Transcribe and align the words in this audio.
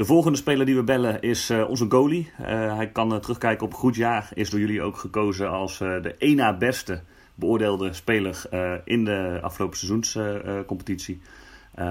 De 0.00 0.06
volgende 0.06 0.38
speler 0.38 0.66
die 0.66 0.74
we 0.74 0.82
bellen 0.82 1.22
is 1.22 1.50
uh, 1.50 1.68
onze 1.68 1.86
goalie. 1.88 2.32
Uh, 2.40 2.46
hij 2.76 2.90
kan 2.92 3.12
uh, 3.12 3.18
terugkijken 3.18 3.66
op 3.66 3.72
een 3.72 3.78
goed 3.78 3.96
jaar. 3.96 4.28
Is 4.34 4.50
door 4.50 4.60
jullie 4.60 4.82
ook 4.82 4.98
gekozen 4.98 5.50
als 5.50 5.78
de 5.78 6.14
één 6.18 6.36
na 6.36 6.56
beste 6.56 7.04
beoordeelde 7.34 7.92
speler 7.92 8.36
in 8.84 9.04
de 9.04 9.38
afgelopen 9.42 9.78
seizoenscompetitie. 9.78 11.22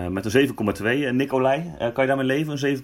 met 0.10 0.26
een 0.26 0.48
7,2. 0.48 1.16
Nicolai, 1.16 1.76
kan 1.78 2.04
je 2.04 2.08
daarmee 2.08 2.26
leven, 2.26 2.52
een 2.52 2.78
7,2? 2.78 2.84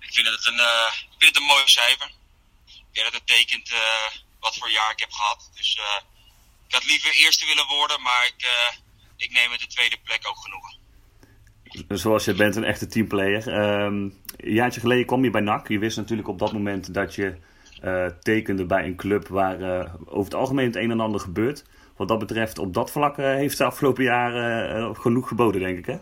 Ik 0.00 0.12
vind 0.16 0.26
het 0.26 0.46
een, 0.46 0.60
ik 1.14 1.18
vind 1.18 1.34
het 1.34 1.46
mooi 1.46 1.62
cijfer. 1.64 2.10
Ik 2.66 2.92
denk 2.92 3.06
dat 3.06 3.20
het 3.20 3.26
tekent 3.26 3.72
wat 4.40 4.56
voor 4.56 4.70
jaar 4.70 4.90
ik 4.90 5.00
heb 5.00 5.12
gehad. 5.12 5.50
Dus 5.54 5.80
ik 6.68 6.74
had 6.74 6.84
liever 6.84 7.12
eerste 7.14 7.46
willen 7.46 7.66
worden, 7.66 8.02
maar 8.02 8.26
ik, 8.26 8.46
ik 9.16 9.30
neem 9.30 9.50
het 9.50 9.60
de 9.60 9.66
tweede 9.66 9.98
plek 10.04 10.28
ook 10.28 10.38
genoegen 10.38 10.81
zoals 11.88 12.24
je 12.24 12.34
bent, 12.34 12.56
een 12.56 12.64
echte 12.64 12.86
teamplayer. 12.86 13.46
Um, 13.48 14.20
een 14.36 14.52
jaartje 14.52 14.80
geleden 14.80 15.06
kwam 15.06 15.24
je 15.24 15.30
bij 15.30 15.40
NAC. 15.40 15.68
Je 15.68 15.78
wist 15.78 15.96
natuurlijk 15.96 16.28
op 16.28 16.38
dat 16.38 16.52
moment 16.52 16.94
dat 16.94 17.14
je 17.14 17.36
uh, 17.82 18.06
tekende 18.06 18.64
bij 18.64 18.84
een 18.84 18.96
club 18.96 19.28
waar 19.28 19.60
uh, 19.60 19.94
over 20.06 20.24
het 20.24 20.34
algemeen 20.34 20.66
het 20.66 20.76
een 20.76 20.90
en 20.90 21.00
ander 21.00 21.20
gebeurt. 21.20 21.64
Wat 21.96 22.08
dat 22.08 22.18
betreft, 22.18 22.58
op 22.58 22.74
dat 22.74 22.90
vlak 22.90 23.18
uh, 23.18 23.24
heeft 23.24 23.58
de 23.58 23.64
afgelopen 23.64 24.04
jaren 24.04 24.96
genoeg 24.96 25.28
geboden, 25.28 25.60
denk 25.60 25.78
ik, 25.78 25.86
hè? 25.86 25.98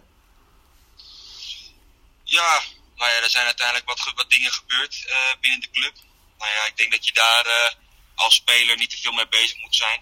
Ja, 2.24 2.60
nou 2.96 3.10
ja, 3.10 3.22
er 3.22 3.30
zijn 3.30 3.46
uiteindelijk 3.46 3.86
wat, 3.86 4.12
wat 4.14 4.30
dingen 4.30 4.50
gebeurd 4.50 5.14
binnen 5.40 5.60
de 5.60 5.70
club. 5.72 5.92
Nou 6.38 6.50
ja, 6.50 6.66
ik 6.66 6.76
denk 6.76 6.90
dat 6.90 7.06
je 7.06 7.12
daar 7.12 7.76
als 8.14 8.34
speler 8.34 8.76
niet 8.76 8.90
te 8.90 8.98
veel 9.00 9.12
mee 9.12 9.28
bezig 9.28 9.60
moet 9.60 9.74
zijn. 9.74 10.00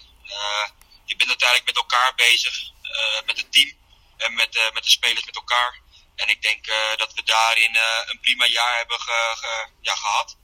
je 1.05 1.17
bent 1.17 1.29
uiteindelijk 1.29 1.69
met 1.69 1.77
elkaar 1.77 2.13
bezig, 2.17 2.71
met 3.27 3.37
het 3.37 3.53
team 3.53 3.71
en 4.19 4.35
met, 4.35 4.57
uh, 4.57 4.71
met 4.73 4.85
de 4.85 4.91
spelers 4.91 5.25
met 5.25 5.37
elkaar. 5.37 5.81
En 6.17 6.29
ik 6.29 6.43
denk 6.43 6.67
uh, 6.67 6.97
dat 6.97 7.15
we 7.15 7.23
daarin 7.23 7.75
uh, 7.75 7.83
een 8.07 8.21
prima 8.21 8.47
jaar 8.47 8.77
hebben 8.77 9.01
ge, 9.01 9.69
ja, 9.81 9.95
gehad. 9.95 10.37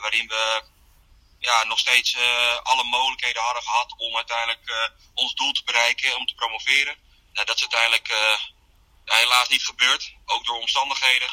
waarin 0.00 0.28
we 0.28 0.62
ja, 1.38 1.64
nog 1.64 1.78
steeds 1.78 2.16
alle 2.62 2.84
mogelijkheden 2.84 3.42
hadden 3.42 3.62
gehad 3.62 3.94
om 3.96 4.16
uiteindelijk 4.16 4.90
ons 5.14 5.34
doel 5.34 5.52
te 5.52 5.64
bereiken, 5.64 6.16
om 6.16 6.26
te 6.26 6.34
promoveren. 6.34 6.96
Nou, 7.32 7.46
dat 7.46 7.56
is 7.56 7.62
uiteindelijk 7.62 8.12
helaas 9.04 9.48
niet 9.48 9.64
gebeurd, 9.64 10.12
ook 10.26 10.44
door 10.44 10.60
omstandigheden. 10.60 11.30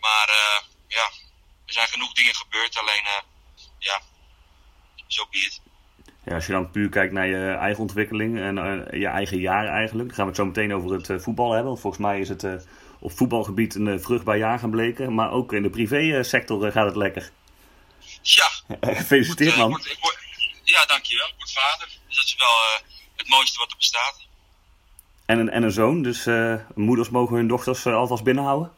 Maar 0.00 0.28
ja, 0.88 1.10
er 1.66 1.72
zijn 1.72 1.88
genoeg 1.88 2.12
dingen 2.12 2.34
gebeurd, 2.34 2.78
alleen 2.78 3.06
ja, 3.78 4.02
zo 4.96 5.22
so 5.22 5.26
be. 5.26 5.73
Ja, 6.24 6.34
als 6.34 6.46
je 6.46 6.52
dan 6.52 6.70
puur 6.70 6.88
kijkt 6.88 7.12
naar 7.12 7.26
je 7.26 7.50
eigen 7.50 7.80
ontwikkeling 7.80 8.38
en 8.38 8.56
uh, 8.56 9.00
je 9.00 9.06
eigen 9.06 9.38
jaar 9.38 9.66
eigenlijk, 9.66 10.08
dan 10.08 10.16
gaan 10.16 10.24
we 10.24 10.30
het 10.30 10.40
zo 10.40 10.46
meteen 10.46 10.74
over 10.74 10.92
het 10.92 11.08
uh, 11.08 11.18
voetbal 11.18 11.52
hebben. 11.52 11.78
Volgens 11.78 12.02
mij 12.02 12.20
is 12.20 12.28
het 12.28 12.42
uh, 12.42 12.54
op 13.00 13.12
voetbalgebied 13.16 13.74
een 13.74 14.00
vruchtbaar 14.00 14.36
jaar 14.36 14.58
gaan 14.58 14.70
bleken. 14.70 15.14
Maar 15.14 15.30
ook 15.30 15.52
in 15.52 15.62
de 15.62 15.70
privésector 15.70 16.72
gaat 16.72 16.86
het 16.86 16.96
lekker. 16.96 17.30
Ja. 18.22 18.50
Gefeliciteerd 18.80 19.56
man. 19.56 19.70
Word, 19.70 19.98
word, 20.00 20.18
ja, 20.62 20.84
dankjewel. 20.84 21.28
Ik 21.28 21.34
word 21.36 21.52
vader. 21.52 21.88
Dus 22.06 22.16
dat 22.16 22.24
is 22.24 22.36
wel 22.38 22.82
het 23.16 23.28
mooiste 23.28 23.58
wat 23.58 23.70
er 23.70 23.76
bestaat. 23.76 24.26
En 25.26 25.38
een, 25.38 25.50
en 25.50 25.62
een 25.62 25.72
zoon, 25.72 26.02
dus 26.02 26.26
moeders 26.74 27.08
mogen 27.08 27.36
hun 27.36 27.48
dochters 27.48 27.86
alvast 27.86 28.24
binnenhouden? 28.24 28.72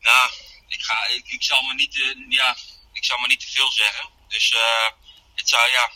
Nou, 0.00 0.30
ik, 0.68 0.82
ga, 0.82 0.96
ik, 1.16 1.24
ik, 1.26 1.42
zal 1.42 1.62
me 1.62 1.74
niet, 1.74 1.94
ja, 2.28 2.56
ik 2.92 3.04
zal 3.04 3.18
me 3.18 3.26
niet 3.26 3.40
te 3.40 3.50
veel 3.50 3.70
zeggen. 3.70 4.08
Dus 4.28 4.56
het 5.34 5.48
zou, 5.48 5.70
ja, 5.70 5.90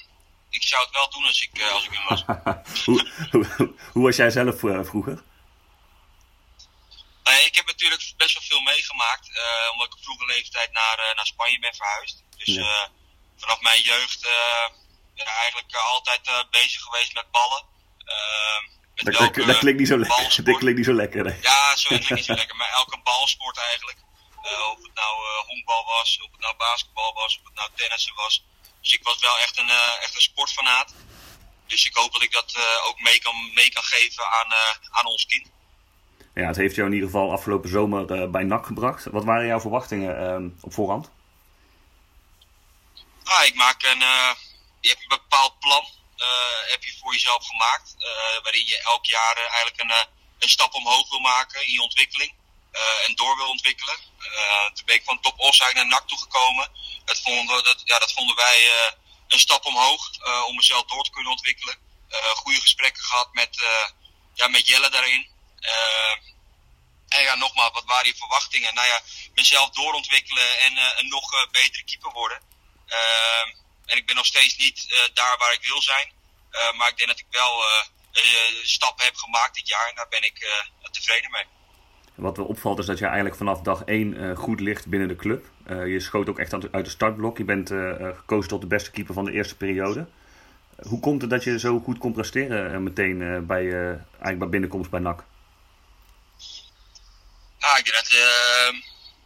ik 0.51 0.63
zou 0.63 0.85
het 0.85 0.93
wel 0.93 1.11
doen 1.11 1.25
als 1.25 1.43
ik, 1.43 1.59
uh, 1.59 1.73
als 1.73 1.85
ik 1.85 1.93
hem 1.93 2.07
was. 2.09 2.23
hoe, 2.85 3.13
hoe, 3.31 3.75
hoe, 3.93 4.03
was 4.03 4.17
jij 4.17 4.31
zelf 4.31 4.63
uh, 4.63 4.85
vroeger? 4.85 5.23
Nee, 7.23 7.45
ik 7.47 7.55
heb 7.55 7.67
natuurlijk 7.67 8.13
best 8.17 8.35
wel 8.35 8.43
veel 8.43 8.61
meegemaakt, 8.61 9.29
uh, 9.29 9.73
omdat 9.73 9.87
ik 9.87 9.93
op 9.93 10.03
vroege 10.03 10.27
leeftijd 10.27 10.73
naar, 10.73 11.13
naar 11.15 11.27
Spanje 11.27 11.59
ben 11.59 11.75
verhuisd. 11.75 12.23
Dus 12.37 12.55
ja. 12.55 12.91
vanaf 13.37 13.61
mijn 13.61 13.81
jeugd 13.81 14.21
ja, 15.15 15.25
eigenlijk 15.25 15.75
altijd 15.75 16.47
bezig 16.51 16.83
geweest 16.83 17.15
met 17.15 17.31
ballen. 17.31 17.65
Met 18.95 19.05
dat, 19.05 19.35
dat, 19.51 19.59
klinkt 19.59 19.79
niet 19.79 19.89
zo 19.89 19.99
lekker. 19.99 20.45
Dat 20.45 20.59
klinkt 20.59 20.77
niet 20.77 20.87
zo 20.87 20.93
lekker. 20.93 21.25
Nee. 21.25 21.39
Ja, 21.43 21.77
zo 21.77 21.89
klinkt 21.89 22.11
niet 22.11 22.25
zo 22.25 22.35
lekker. 22.35 22.57
Maar 22.57 22.71
elke 22.71 23.01
balsport 23.03 23.59
eigenlijk. 23.59 23.99
of 24.43 24.83
het 24.83 24.95
nou 24.95 25.15
honkbal 25.47 25.85
was, 25.85 26.21
of 26.23 26.31
het 26.31 26.41
nou 26.41 26.57
basketbal 26.57 27.13
was, 27.15 27.39
of 27.39 27.45
het 27.45 27.55
nou 27.55 27.71
tennissen 27.75 28.15
was. 28.15 28.45
Dus 28.81 28.93
ik 28.93 29.03
was 29.03 29.19
wel 29.21 29.39
echt 29.39 29.59
een, 29.59 29.69
uh, 29.69 30.03
echt 30.03 30.15
een 30.15 30.21
sportfanaat. 30.21 30.95
Dus 31.67 31.87
ik 31.87 31.95
hoop 31.97 32.13
dat 32.13 32.23
ik 32.23 32.33
dat 32.33 32.55
uh, 32.57 32.87
ook 32.89 33.01
mee 33.01 33.19
kan, 33.21 33.51
mee 33.55 33.71
kan 33.71 33.83
geven 33.83 34.25
aan, 34.25 34.53
uh, 34.53 34.89
aan 34.91 35.07
ons 35.07 35.27
kind. 35.27 35.47
Ja, 36.35 36.47
het 36.47 36.57
heeft 36.57 36.75
jou 36.75 36.89
in 36.89 36.95
ieder 36.95 37.09
geval 37.09 37.33
afgelopen 37.33 37.71
zomer 37.71 38.31
bij 38.31 38.45
NAC 38.45 38.67
gebracht. 38.67 39.05
Wat 39.05 39.25
waren 39.25 39.47
jouw 39.47 39.61
verwachtingen 39.61 40.59
op 40.61 40.73
voorhand? 40.73 41.11
Ah, 43.25 43.47
ik 43.47 43.55
maak 43.55 43.83
een, 43.83 43.99
je 44.81 44.89
hebt 44.89 45.03
een 45.03 45.19
bepaald 45.21 45.59
plan 45.59 45.85
heb 46.69 46.83
je 46.85 46.99
voor 47.01 47.13
jezelf 47.13 47.47
gemaakt. 47.47 47.95
waarin 48.43 48.67
je 48.67 48.83
elk 48.83 49.05
jaar 49.05 49.37
eigenlijk 49.37 49.83
een, 49.83 50.07
een 50.39 50.49
stap 50.49 50.75
omhoog 50.75 51.09
wil 51.11 51.21
maken 51.21 51.67
in 51.67 51.73
je 51.73 51.83
ontwikkeling. 51.83 52.33
en 53.07 53.15
door 53.15 53.37
wil 53.37 53.49
ontwikkelen. 53.49 53.97
toen 54.75 54.87
ben 54.87 54.95
ik 54.95 55.05
van 55.05 55.21
Top 55.21 55.39
Os 55.39 55.59
naar 55.59 55.87
NAC 55.87 56.09
toegekomen 56.09 56.71
dat 57.09 57.21
vonden, 57.21 57.65
dat, 57.65 57.81
ja, 57.85 57.99
dat 57.99 58.13
vonden 58.13 58.37
wij 58.37 58.59
uh, 58.65 58.91
een 59.29 59.39
stap 59.39 59.65
omhoog 59.65 60.03
uh, 60.19 60.45
om 60.49 60.57
mezelf 60.57 60.85
door 60.85 61.05
te 61.05 61.11
kunnen 61.11 61.33
ontwikkelen. 61.33 61.77
Uh, 62.11 62.17
goede 62.17 62.61
gesprekken 62.61 63.03
gehad 63.03 63.29
met, 63.33 63.53
ja, 64.35 64.49
met 64.49 64.67
Jelle 64.67 64.91
daarin. 64.91 65.27
en 67.09 67.23
ja, 67.23 67.35
nogmaals, 67.35 67.73
wat 67.73 67.85
waren 67.85 68.07
je 68.07 68.15
verwachtingen? 68.15 68.75
Nou 68.75 68.87
ja, 68.87 69.01
mezelf 69.35 69.71
doorontwikkelen 69.71 70.59
en 70.61 70.77
een 70.99 71.09
nog 71.09 71.49
betere 71.51 71.85
keeper 71.85 72.13
worden. 72.13 72.41
en 73.85 73.97
ik 73.97 74.07
ben 74.07 74.17
nog 74.17 74.27
steeds 74.27 74.57
niet 74.57 74.87
daar 75.15 75.37
waar 75.39 75.53
ik 75.53 75.63
wil 75.63 75.83
zijn. 75.83 76.13
maar 76.77 76.89
ik 76.89 76.97
denk 76.97 77.09
dat 77.09 77.19
ik 77.19 77.27
wel 77.31 77.65
stappen 78.63 79.05
heb 79.05 79.17
gemaakt 79.17 79.55
dit 79.55 79.69
jaar 79.69 79.89
en 79.89 79.95
daar 79.95 80.09
ben 80.09 80.23
ik 80.23 80.47
tevreden 80.91 81.31
mee. 81.31 81.45
Wat 82.15 82.39
er 82.39 82.45
opvalt 82.45 82.79
is 82.79 82.87
dat 82.87 82.99
je 82.99 83.05
eigenlijk 83.05 83.37
vanaf 83.37 83.61
dag 83.61 83.83
1 83.85 84.37
goed 84.37 84.61
ligt 84.61 84.87
binnen 84.87 85.09
de 85.09 85.17
club. 85.17 85.47
Uh, 85.71 85.87
je 85.87 86.01
schoot 86.01 86.29
ook 86.29 86.39
echt 86.39 86.53
uit 86.53 86.85
de 86.85 86.91
startblok. 86.91 87.39
Je 87.39 87.45
bent 87.45 87.71
uh, 87.71 87.95
gekozen 88.17 88.49
tot 88.49 88.61
de 88.61 88.67
beste 88.67 88.91
keeper 88.91 89.15
van 89.15 89.25
de 89.25 89.33
eerste 89.33 89.57
periode. 89.57 90.07
Hoe 90.89 91.01
komt 91.01 91.21
het 91.21 91.31
dat 91.31 91.45
je 91.45 91.59
zo 91.59 91.79
goed 91.79 91.99
kon 91.99 92.13
presteren 92.13 92.83
meteen 92.83 93.47
bij, 93.47 93.65
eigenlijk 93.73 94.39
bij 94.39 94.49
binnenkomst 94.49 94.91
bij 94.91 95.01
NAC? 95.01 95.25
Nou, 97.59 97.79
ik 97.79 97.87
dat... 97.93 98.09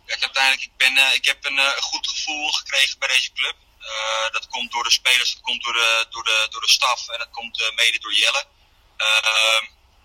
kijk, 0.06 0.22
uiteindelijk, 0.22 0.62
ik, 0.62 0.76
ben, 0.76 1.14
ik 1.14 1.24
heb 1.24 1.44
een 1.44 1.82
goed 1.82 2.08
gevoel 2.08 2.50
gekregen 2.50 2.98
bij 2.98 3.08
deze 3.08 3.32
club. 3.32 3.56
dat 4.32 4.48
komt 4.48 4.72
door 4.72 4.84
de 4.84 4.90
spelers, 4.90 5.32
dat 5.32 5.42
komt 5.42 5.62
door 5.62 5.72
de, 5.72 6.06
door 6.10 6.24
de, 6.24 6.46
door 6.50 6.60
de 6.60 6.68
staf 6.68 7.08
en 7.08 7.18
dat 7.18 7.30
komt 7.30 7.72
mede 7.76 7.98
door 7.98 8.14
Jelle. 8.14 8.44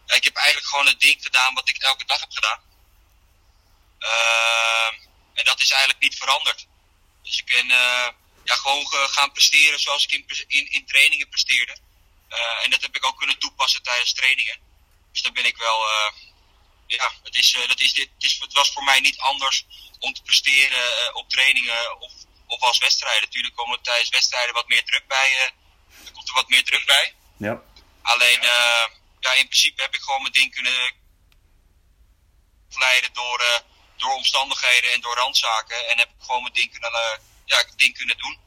ik 0.06 0.24
heb 0.24 0.36
eigenlijk 0.36 0.68
gewoon 0.68 0.88
het 0.88 1.00
ding 1.00 1.22
gedaan 1.22 1.54
wat 1.54 1.70
ik 1.70 1.78
elke 1.78 2.06
dag 2.06 2.20
heb 2.20 2.32
gedaan. 2.32 2.60
Dat 5.48 5.62
is 5.62 5.72
eigenlijk 5.72 6.04
niet 6.04 6.18
veranderd. 6.18 6.68
Dus 7.24 7.38
ik 7.40 7.46
ben 7.46 7.66
uh, 7.66 8.08
ja, 8.44 8.56
gewoon 8.56 8.88
gaan 8.88 9.32
presteren 9.32 9.80
zoals 9.80 10.04
ik 10.06 10.12
in, 10.12 10.26
in, 10.48 10.72
in 10.72 10.86
trainingen 10.86 11.30
presteerde. 11.30 11.78
Uh, 12.30 12.64
en 12.64 12.70
dat 12.70 12.82
heb 12.82 12.96
ik 12.96 13.06
ook 13.06 13.18
kunnen 13.18 13.40
toepassen 13.40 13.84
tijdens 13.84 14.14
trainingen. 14.14 14.60
Dus 15.12 15.22
dan 15.22 15.34
ben 15.34 15.46
ik 15.46 15.58
wel. 15.58 15.80
Uh, 15.82 16.12
ja, 16.88 17.12
het, 17.24 17.36
is, 17.36 17.58
dat 17.68 17.80
is, 17.80 17.94
dit, 17.94 18.10
het, 18.40 18.54
was 18.54 18.72
voor 18.72 18.84
mij 18.84 19.00
niet 19.00 19.20
anders 19.20 19.66
om 20.00 20.14
te 20.14 20.22
presteren 20.22 21.16
op 21.16 21.30
trainingen 21.30 22.00
of, 22.00 22.12
of 22.46 22.62
als 22.62 22.78
wedstrijden. 22.78 23.24
Natuurlijk 23.24 23.56
komen 23.56 23.78
er 23.78 23.84
tijdens 23.84 24.10
wedstrijden 24.10 24.54
wat 24.54 24.68
meer 24.68 24.84
druk 24.84 25.08
bij. 25.08 25.52
er 26.06 26.12
komt 26.12 26.28
er 26.28 26.34
wat 26.34 26.50
meer 26.50 26.64
druk 26.64 26.86
bij. 26.86 27.14
Ja. 27.38 27.62
Alleen, 28.02 28.42
ja, 29.20 29.34
in 29.34 29.48
principe 29.48 29.82
heb 29.82 29.96
ik 29.96 30.02
gewoon 30.02 30.22
mijn 30.22 30.34
ding 30.34 30.54
kunnen 30.54 30.94
leiden 32.70 33.14
door 33.14 33.66
door 33.98 34.14
omstandigheden 34.14 34.94
en 34.94 35.02
door 35.02 35.16
randzaken. 35.16 35.80
En 35.90 35.98
heb 35.98 36.08
ik 36.08 36.26
gewoon 36.26 36.42
mijn 36.42 36.54
ding 36.54 36.72
kunnen, 36.72 36.92
uh, 36.92 37.18
ja, 37.46 37.58
ding 37.76 37.98
kunnen 37.98 38.18
doen. 38.18 38.38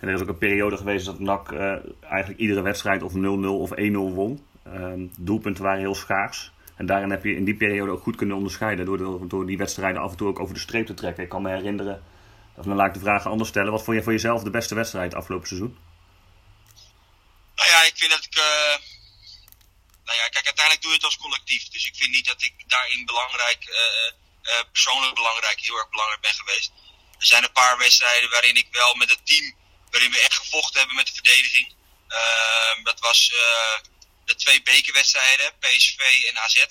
En 0.00 0.08
er 0.08 0.14
is 0.14 0.20
ook 0.20 0.28
een 0.28 0.38
periode 0.38 0.76
geweest 0.76 1.04
dat 1.04 1.18
NAC 1.18 1.50
uh, 1.50 1.76
eigenlijk 2.02 2.40
iedere 2.40 2.62
wedstrijd 2.62 3.02
of 3.02 3.12
0-0 3.12 3.16
of 3.64 3.70
1-0 3.70 3.74
won. 3.92 4.46
Uh, 4.66 4.92
doelpunten 5.18 5.64
waren 5.64 5.80
heel 5.80 5.94
schaars. 5.94 6.50
En 6.76 6.86
daarin 6.86 7.10
heb 7.10 7.24
je 7.24 7.34
in 7.34 7.44
die 7.44 7.56
periode 7.56 7.92
ook 7.92 8.02
goed 8.02 8.16
kunnen 8.16 8.36
onderscheiden 8.36 8.84
door, 8.84 8.98
de, 8.98 9.26
door 9.26 9.46
die 9.46 9.58
wedstrijden 9.58 10.02
af 10.02 10.10
en 10.10 10.16
toe 10.16 10.28
ook 10.28 10.40
over 10.40 10.54
de 10.54 10.60
streep 10.60 10.86
te 10.86 10.94
trekken. 10.94 11.22
Ik 11.22 11.28
kan 11.28 11.42
me 11.42 11.50
herinneren, 11.50 12.04
of 12.56 12.64
dan 12.64 12.76
laat 12.76 12.86
ik 12.86 12.94
de 12.94 13.00
vraag 13.00 13.26
anders 13.26 13.48
stellen. 13.48 13.72
Wat 13.72 13.84
vond 13.84 13.96
je 13.96 14.02
voor 14.02 14.12
jezelf 14.12 14.42
de 14.42 14.50
beste 14.50 14.74
wedstrijd 14.74 15.14
afgelopen 15.14 15.48
seizoen? 15.48 15.78
Nou 17.54 17.68
ja, 17.70 17.82
ik 17.82 17.96
vind 17.96 18.10
dat 18.10 18.24
ik. 18.24 18.36
Uh, 18.36 18.76
nou 20.04 20.18
ja, 20.18 20.28
kijk, 20.28 20.44
uiteindelijk 20.44 20.82
doe 20.82 20.90
je 20.90 20.96
het 20.96 21.04
als 21.10 21.16
collectief. 21.16 21.68
Dus 21.68 21.86
ik 21.86 21.96
vind 21.96 22.10
niet 22.10 22.26
dat 22.26 22.42
ik 22.42 22.54
daarin 22.66 23.04
belangrijk 23.06 23.62
uh, 23.68 24.12
uh, 24.50 24.60
persoonlijk 24.72 25.14
belangrijk, 25.14 25.60
heel 25.60 25.78
erg 25.78 25.90
belangrijk 25.90 26.20
ben 26.20 26.34
geweest. 26.34 26.72
Er 27.18 27.26
zijn 27.26 27.44
een 27.44 27.52
paar 27.52 27.78
wedstrijden 27.78 28.30
waarin 28.30 28.56
ik 28.56 28.68
wel 28.70 28.94
met 28.94 29.10
het 29.10 29.26
team, 29.26 29.54
waarin 29.90 30.10
we 30.10 30.20
echt 30.20 30.34
gevochten 30.34 30.78
hebben 30.78 30.96
met 30.96 31.06
de 31.06 31.12
verdediging. 31.12 31.74
Uh, 32.08 32.84
dat 32.84 33.00
was 33.00 33.30
uh, 33.34 33.38
de 34.24 34.34
twee 34.34 34.62
bekerwedstrijden, 34.62 35.52
PSV 35.58 36.00
en 36.28 36.38
AZ. 36.38 36.66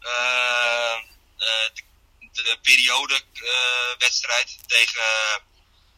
Uh, 0.00 0.96
de 2.32 2.58
periodewedstrijd 2.62 4.58
tegen 4.66 5.02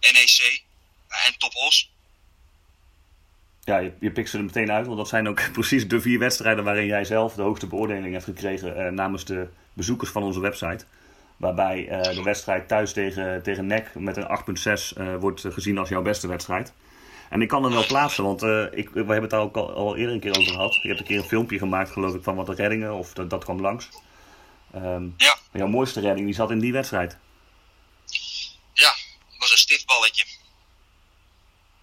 NEC 0.01 0.63
en 1.09 1.39
Top 1.39 1.55
Os. 1.55 1.91
Ja, 3.65 3.79
je, 3.79 3.97
je 4.01 4.13
pikt 4.13 4.31
ze 4.31 4.37
er 4.37 4.45
meteen 4.45 4.73
uit, 4.73 4.87
want 4.87 4.99
dat 4.99 5.09
zijn 5.09 5.29
ook 5.29 5.53
precies 5.59 5.89
de 5.89 6.01
vier 6.01 6.19
wedstrijden 6.19 6.65
waarin 6.65 6.87
jij 6.87 7.05
zelf 7.05 7.35
de 7.35 7.43
hoogste 7.43 7.67
beoordeling 7.67 8.13
hebt 8.13 8.25
gekregen 8.25 8.95
namens 8.95 9.25
de 9.25 9.49
bezoekers 9.73 10.11
van 10.11 10.23
onze 10.23 10.41
website. 10.41 10.85
Waarbij 11.37 11.85
de 12.15 12.23
wedstrijd 12.23 12.69
thuis 12.69 12.93
tegen, 12.93 13.43
tegen 13.43 13.67
NEC 13.67 13.95
met 13.95 14.17
een 14.17 14.29
8.6 14.97 15.19
wordt 15.19 15.45
gezien 15.49 15.79
als 15.79 15.89
jouw 15.89 16.03
beste 16.03 16.29
wedstrijd. 16.29 16.73
En 17.33 17.43
ik 17.43 17.49
kan 17.49 17.63
hem 17.63 17.73
wel 17.73 17.87
plaatsen, 17.87 18.25
want 18.25 18.43
uh, 18.43 18.65
ik, 18.73 18.89
we 18.89 18.99
hebben 18.99 19.21
het 19.21 19.31
daar 19.31 19.41
ook 19.41 19.57
al, 19.57 19.75
al, 19.75 19.97
eerder 19.97 20.15
een 20.15 20.21
keer 20.21 20.39
over 20.39 20.53
gehad. 20.53 20.75
Je 20.75 20.89
hebt 20.89 21.01
een 21.01 21.07
keer 21.07 21.19
een 21.19 21.33
filmpje 21.35 21.59
gemaakt, 21.59 21.91
geloof 21.91 22.15
ik, 22.15 22.23
van 22.23 22.35
wat 22.35 22.47
de 22.47 22.55
reddingen, 22.55 22.93
of 22.95 23.13
dat, 23.13 23.31
dat 23.31 23.45
kwam 23.45 23.61
langs. 23.61 23.89
Um, 24.75 25.15
ja. 25.17 25.39
Jouw 25.53 25.67
mooiste 25.67 26.01
redding, 26.01 26.27
die 26.27 26.35
zat 26.35 26.51
in 26.51 26.59
die 26.59 26.73
wedstrijd. 26.73 27.19
Ja, 28.73 28.93
dat 29.31 29.39
was 29.39 29.53
een 29.53 29.59
stiftballetje. 29.59 30.25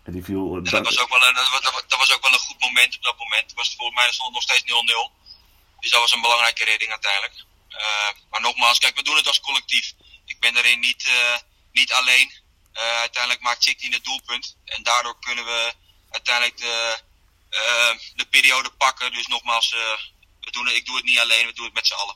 En 0.03 0.12
die 0.13 0.24
viel... 0.24 0.63
Dat, 0.63 0.85
was 0.85 1.00
ook 1.00 1.09
wel 1.09 1.27
een, 1.27 1.33
dat, 1.33 1.97
was, 1.97 2.13
ook 2.13 2.21
wel 2.21 2.33
een 2.33 2.47
goed 2.47 2.59
moment 2.59 2.95
op 2.95 3.03
dat 3.03 3.18
moment. 3.18 3.53
Was, 3.53 3.75
volgens 3.75 3.97
mij 3.97 4.12
stond 4.12 4.33
nog 4.33 4.42
steeds 4.42 4.63
0-0. 4.63 4.65
Dus 5.80 5.89
dat 5.89 6.01
was 6.01 6.13
een 6.13 6.21
belangrijke 6.21 6.65
redding 6.65 6.92
uiteindelijk. 6.92 7.45
Uh, 7.69 8.12
maar 8.30 8.42
nogmaals, 8.42 8.80
kijk, 8.80 8.95
we 8.95 9.04
doen 9.04 9.16
het 9.16 9.27
als 9.27 9.39
collectief. 9.39 9.94
Ik 10.25 10.39
ben 10.39 10.56
erin 10.56 10.80
niet, 10.80 11.12
niet 11.71 11.94
alleen. 11.94 12.31
Uh, 12.74 13.00
uiteindelijk 13.00 13.44
maakt 13.44 13.63
City 13.63 13.92
het 13.92 14.04
doelpunt. 14.04 14.57
En 14.66 14.83
daardoor 14.83 15.19
kunnen 15.19 15.45
we 15.45 15.74
uiteindelijk 16.10 16.57
de, 16.57 17.00
de 18.16 18.25
periode 18.30 18.69
pakken. 18.77 19.12
Dus 19.12 19.27
nogmaals, 19.27 19.75
we 20.39 20.51
doen 20.51 20.66
het, 20.66 20.75
ik 20.75 20.86
doe 20.86 20.95
het 20.95 21.06
niet 21.06 21.19
alleen, 21.19 21.45
we 21.45 21.54
doen 21.54 21.66
het 21.66 21.74
met 21.74 21.88
z'n 21.88 21.94
allen. 21.94 22.16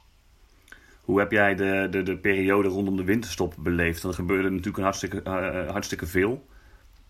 Hoe 1.01 1.19
heb 1.19 1.31
jij 1.31 1.55
de, 1.55 1.87
de, 1.89 2.03
de 2.03 2.17
periode 2.17 2.67
rondom 2.67 2.97
de 2.97 3.03
winterstop 3.03 3.53
beleefd? 3.57 4.03
Er 4.03 4.13
gebeurde 4.13 4.49
natuurlijk 4.49 4.77
een 4.77 4.83
hartstikke, 4.83 5.29
hartstikke 5.71 6.07
veel. 6.07 6.47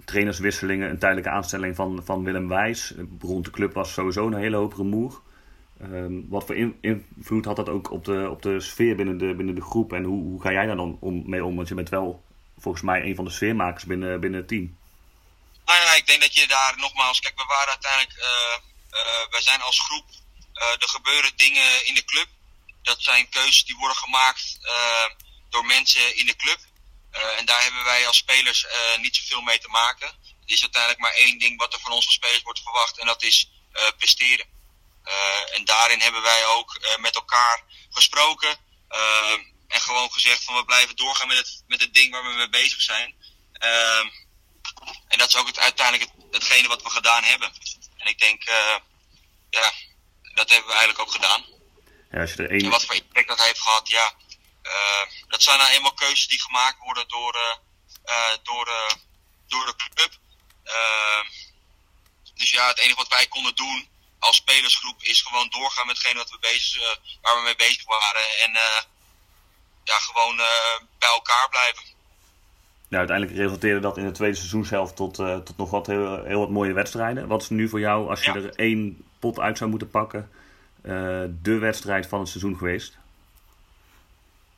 Trainerswisselingen, 0.05 0.89
een 0.89 0.99
tijdelijke 0.99 1.29
aanstelling 1.29 1.75
van, 1.75 2.01
van 2.05 2.23
Willem 2.23 2.47
Wijs. 2.47 2.93
Rond 3.19 3.45
de 3.45 3.51
club 3.51 3.73
was 3.73 3.93
sowieso 3.93 4.27
een 4.27 4.33
hele 4.33 4.55
hoop 4.55 4.73
rumoer. 4.73 5.21
Ehm, 5.83 6.21
wat 6.29 6.45
voor 6.45 6.55
invloed 6.81 7.45
had 7.45 7.55
dat 7.55 7.69
ook 7.69 7.91
op 7.91 8.05
de, 8.05 8.29
op 8.29 8.41
de 8.41 8.61
sfeer 8.61 8.95
binnen 8.95 9.17
de, 9.17 9.35
binnen 9.35 9.55
de 9.55 9.61
groep? 9.61 9.93
En 9.93 10.03
hoe, 10.03 10.23
hoe 10.23 10.41
ga 10.41 10.51
jij 10.51 10.65
daar 10.65 10.75
dan 10.75 10.97
om, 10.99 11.29
mee 11.29 11.45
om? 11.45 11.55
Want 11.55 11.67
je 11.67 11.75
bent 11.75 11.89
wel 11.89 12.23
volgens 12.57 12.83
mij 12.83 13.01
een 13.01 13.15
van 13.15 13.25
de 13.25 13.31
sfeermakers 13.31 13.83
binnen, 13.83 14.19
binnen 14.19 14.39
het 14.39 14.49
team. 14.49 14.77
Nou 15.65 15.79
ja, 15.79 15.93
ik 15.93 16.07
denk 16.07 16.21
dat 16.21 16.33
je 16.33 16.47
daar 16.47 16.73
nogmaals, 16.77 17.19
kijk, 17.19 17.37
we 17.37 17.45
waren 17.45 17.69
uiteindelijk, 17.69 18.17
uh, 18.17 18.55
uh, 18.99 19.29
wij 19.29 19.41
zijn 19.41 19.61
als 19.61 19.79
groep, 19.79 20.07
uh, 20.53 20.81
er 20.83 20.89
gebeuren 20.89 21.31
dingen 21.35 21.85
in 21.85 21.93
de 21.93 22.05
club. 22.05 22.27
Dat 22.81 23.01
zijn 23.01 23.29
keuzes 23.29 23.65
die 23.65 23.75
worden 23.75 23.97
gemaakt 23.97 24.59
door 25.49 25.65
mensen 25.65 26.15
in 26.15 26.25
de 26.25 26.35
club. 26.35 26.59
en 27.37 27.45
daar 27.45 27.61
hebben 27.63 27.83
wij 27.83 28.07
als 28.07 28.17
spelers 28.17 28.65
niet 29.01 29.15
zoveel 29.15 29.41
mee 29.41 29.59
te 29.59 29.67
maken. 29.67 30.07
Het 30.41 30.51
is 30.51 30.61
uiteindelijk 30.61 31.01
maar 31.01 31.13
één 31.13 31.39
ding 31.39 31.57
wat 31.57 31.73
er 31.73 31.79
van 31.79 31.91
onze 31.91 32.11
spelers 32.11 32.41
wordt 32.41 32.63
verwacht 32.63 32.99
en 32.99 33.05
dat 33.05 33.23
is 33.23 33.51
presteren. 33.97 34.45
En 35.53 35.65
daarin 35.65 35.99
hebben 35.99 36.21
wij 36.21 36.45
ook 36.45 36.79
met 36.99 37.15
elkaar 37.15 37.63
gesproken. 37.89 38.57
En 39.67 39.81
gewoon 39.81 40.11
gezegd 40.11 40.43
van 40.43 40.55
we 40.55 40.65
blijven 40.65 40.95
doorgaan 40.95 41.27
met 41.27 41.37
het, 41.37 41.63
met 41.67 41.81
het 41.81 41.93
ding 41.93 42.11
waar 42.11 42.23
we 42.23 42.29
mee 42.29 42.49
bezig 42.49 42.81
zijn. 42.81 43.15
En 45.07 45.17
dat 45.17 45.27
is 45.27 45.35
ook 45.35 45.47
het, 45.47 45.59
uiteindelijk 45.59 46.11
het, 46.11 46.25
hetgene 46.31 46.67
wat 46.67 46.83
we 46.83 46.89
gedaan 46.89 47.23
hebben. 47.23 47.53
En 47.97 48.07
ik 48.07 48.19
denk, 48.19 48.43
ja, 49.49 49.71
dat 50.33 50.49
hebben 50.49 50.67
we 50.67 50.75
eigenlijk 50.77 50.99
ook 50.99 51.11
gedaan. 51.11 51.45
Ja, 52.11 52.21
als 52.21 52.33
je 52.33 52.43
er 52.43 52.49
één... 52.49 52.63
En 52.63 52.69
wat 52.69 52.85
voor 52.85 52.95
impact 52.95 53.27
dat 53.27 53.43
heeft 53.43 53.59
gehad, 53.59 53.89
ja. 53.89 54.13
Uh, 54.63 55.27
dat 55.27 55.43
zijn 55.43 55.57
nou 55.57 55.71
eenmaal 55.71 55.93
keuzes 55.93 56.27
die 56.27 56.41
gemaakt 56.41 56.79
worden 56.79 57.07
door, 57.07 57.35
uh, 58.05 58.35
door, 58.43 58.65
door 59.47 59.65
de 59.65 59.75
club. 59.75 60.11
Dus 62.33 62.51
ja, 62.51 62.67
het 62.67 62.77
enige 62.79 62.95
wat 62.95 63.07
wij 63.07 63.27
konden 63.27 63.55
doen 63.55 63.89
als 64.23 64.35
spelersgroep 64.35 65.03
is 65.03 65.21
gewoon 65.21 65.49
doorgaan 65.49 65.87
met 65.87 66.13
wat 66.13 66.29
we 66.29 66.37
bezig, 66.39 66.99
waar 67.21 67.35
we 67.35 67.41
mee 67.43 67.55
bezig 67.55 67.85
waren. 67.85 68.25
En 68.43 68.51
ja, 69.83 69.97
gewoon 69.99 70.39
uh, 70.39 70.45
bij 70.99 71.09
elkaar 71.09 71.49
blijven. 71.49 71.83
Ja, 72.89 72.97
uiteindelijk 72.97 73.37
resulteerde 73.37 73.79
dat 73.79 73.97
in 73.97 74.05
de 74.05 74.11
tweede 74.11 74.35
seizoenshelft 74.35 74.95
tot, 74.95 75.19
uh, 75.19 75.37
tot 75.37 75.57
nog 75.57 75.69
wat 75.69 75.87
heel, 75.87 76.23
heel 76.23 76.39
wat 76.39 76.49
mooie 76.49 76.73
wedstrijden. 76.73 77.27
Wat 77.27 77.41
is 77.41 77.49
nu 77.49 77.69
voor 77.69 77.79
jou, 77.79 78.09
als 78.09 78.23
je 78.23 78.31
ja. 78.31 78.35
er 78.35 78.55
één 78.55 79.05
pot 79.19 79.39
uit 79.39 79.57
zou 79.57 79.69
moeten 79.69 79.89
pakken, 79.89 80.31
uh, 80.85 80.91
de 81.41 81.57
wedstrijd 81.59 82.07
van 82.07 82.19
het 82.19 82.29
seizoen 82.29 82.57
geweest? 82.57 82.97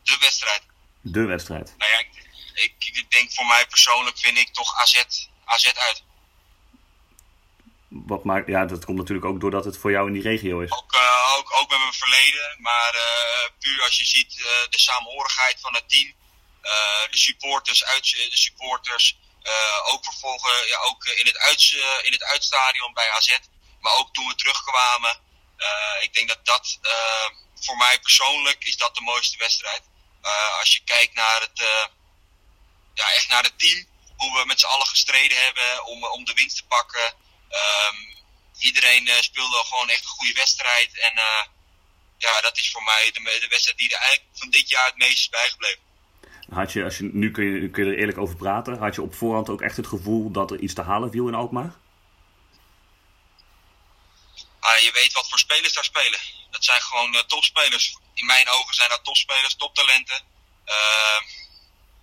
De 0.04 0.18
wedstrijd? 0.20 0.62
De 1.02 1.26
wedstrijd. 1.26 1.74
Nou 1.78 1.92
ja, 1.92 2.00
ik, 2.00 2.10
ik, 2.54 2.98
ik 2.98 3.12
denk 3.12 3.34
voor 3.34 3.46
mij 3.46 3.66
persoonlijk 3.68 4.18
vind 4.18 4.38
ik 4.38 4.54
toch 4.54 4.80
AZ, 4.82 5.04
AZ 5.46 5.66
uit 5.66 6.04
wat 8.04 8.24
maakt, 8.24 8.48
ja, 8.48 8.66
dat 8.66 8.86
komt 8.86 8.98
natuurlijk 8.98 9.28
ook 9.28 9.40
doordat 9.40 9.66
het 9.66 9.78
voor 9.78 9.92
jou 9.92 10.08
in 10.08 10.14
die 10.14 10.22
regio 10.32 10.60
is. 10.60 10.72
Ook, 10.72 10.94
uh, 10.96 11.38
ook, 11.38 11.58
ook 11.60 11.70
met 11.70 11.80
mijn 11.80 11.94
verleden, 11.94 12.56
maar 12.58 12.94
uh, 12.96 13.50
puur 13.60 13.82
als 13.82 13.98
je 13.98 14.06
ziet 14.06 14.38
uh, 14.38 14.46
de 14.70 14.80
saamhorigheid 14.80 15.60
van 15.60 15.74
het 15.74 15.90
team, 15.90 16.14
de 17.12 17.18
supporters, 17.18 17.86
uit, 17.86 18.04
de 18.04 18.38
supporters, 18.38 19.18
ook 19.92 20.04
vervolgen, 20.04 20.68
ja, 20.68 20.80
ook 20.80 21.06
in 21.06 21.26
het, 21.26 21.38
uit, 21.38 21.72
in 22.04 22.12
het 22.12 22.24
uitstadion 22.24 22.94
bij 22.94 23.10
AZ, 23.10 23.38
maar 23.80 23.94
ook 23.94 24.14
toen 24.14 24.28
we 24.28 24.36
terugkwamen. 24.36 25.20
ik 26.02 26.14
denk 26.14 26.28
dat 26.28 26.46
dat 26.46 26.80
voor 27.56 27.78
mij 27.78 28.00
persoonlijk 28.00 28.64
is 28.64 28.78
dat 28.78 28.96
de 28.96 29.02
mooiste 29.02 29.38
wedstrijd. 29.38 29.82
als 30.60 30.74
je 30.74 30.84
kijkt 30.84 31.14
naar 31.14 31.42
het, 31.42 31.60
ja, 32.94 33.12
echt 33.12 33.28
naar 33.28 33.44
het 33.44 33.60
team, 33.60 33.88
hoe 34.18 34.40
we 34.40 34.46
met 34.46 34.60
z'n 34.60 34.66
allen 34.66 34.88
gestreden 34.88 35.38
hebben 35.44 35.86
om, 35.86 36.06
om 36.06 36.26
de 36.26 36.34
winst 36.34 36.56
te 36.56 36.66
pakken. 36.66 37.14
Um, 37.56 38.16
iedereen 38.60 39.08
uh, 39.08 39.16
speelde 39.20 39.64
gewoon 39.66 39.90
echt 39.90 40.04
een 40.04 40.18
goede 40.18 40.34
wedstrijd. 40.34 41.00
En 41.00 41.14
uh, 41.16 41.44
ja, 42.18 42.42
dat 42.42 42.58
is 42.58 42.72
voor 42.72 42.84
mij 42.84 43.10
de, 43.14 43.38
de, 43.40 43.48
wedstrijd 43.48 43.78
die 43.78 43.90
er 43.96 44.00
eigenlijk 44.00 44.38
van 44.38 44.50
dit 44.50 44.70
jaar 44.70 44.86
het 44.86 44.98
meest 44.98 45.18
is 45.18 45.30
bijgebleven. 45.30 45.84
Had 46.50 46.72
je, 46.74 46.84
als 46.84 46.98
je, 46.98 47.04
nu 47.04 47.32
kun 47.32 47.46
je, 47.46 47.70
kun 47.70 47.86
je 47.86 47.92
er 47.92 48.00
eerlijk 48.00 48.18
over 48.18 48.36
praten. 48.36 48.78
Had 48.78 48.96
je 48.96 49.02
op 49.02 49.16
voorhand 49.16 49.50
ook 49.50 49.62
echt 49.62 49.78
het 49.78 49.88
gevoel 49.88 50.32
dat 50.32 50.52
er 50.52 50.60
iets 50.60 50.74
te 50.74 50.82
halen 50.82 51.12
viel 51.12 51.28
in 51.28 51.36
Alkmaar? 51.36 51.74
Ah, 54.60 54.78
je 54.78 54.92
weet 54.92 55.14
wat 55.14 55.30
voor 55.30 55.40
spelers 55.40 55.74
daar 55.74 55.84
spelen. 55.84 56.20
Dat 56.52 56.64
zijn 56.64 56.82
gewoon 56.82 57.14
uh, 57.14 57.20
topspelers. 57.20 57.98
In 58.14 58.26
mijn 58.26 58.50
ogen 58.50 58.74
zijn 58.74 58.90
dat 58.90 59.04
topspelers, 59.04 59.56
toptalenten. 59.56 60.22
Uh, 60.66 61.22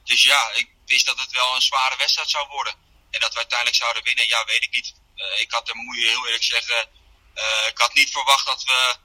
dus 0.05 0.25
ja, 0.25 0.51
ik 0.55 0.69
wist 0.87 1.07
dat 1.07 1.19
het 1.19 1.33
wel 1.33 1.55
een 1.55 1.63
zware 1.63 1.97
wedstrijd 1.97 2.31
zou 2.31 2.49
worden. 2.49 2.75
En 3.11 3.21
dat 3.21 3.33
we 3.33 3.39
uiteindelijk 3.39 3.79
zouden 3.79 4.05
winnen, 4.05 4.29
ja, 4.29 4.45
weet 4.45 4.63
ik 4.63 4.71
niet. 4.71 4.95
Uh, 5.23 5.41
ik 5.41 5.53
had, 5.53 5.75
moet 5.75 5.97
je 5.97 6.07
heel 6.07 6.27
eerlijk 6.27 6.43
zeggen, 6.43 6.89
uh, 7.35 7.67
ik 7.69 7.79
had 7.79 7.95
niet 7.95 8.11
verwacht 8.11 8.47
dat 8.47 8.63
we 8.63 8.97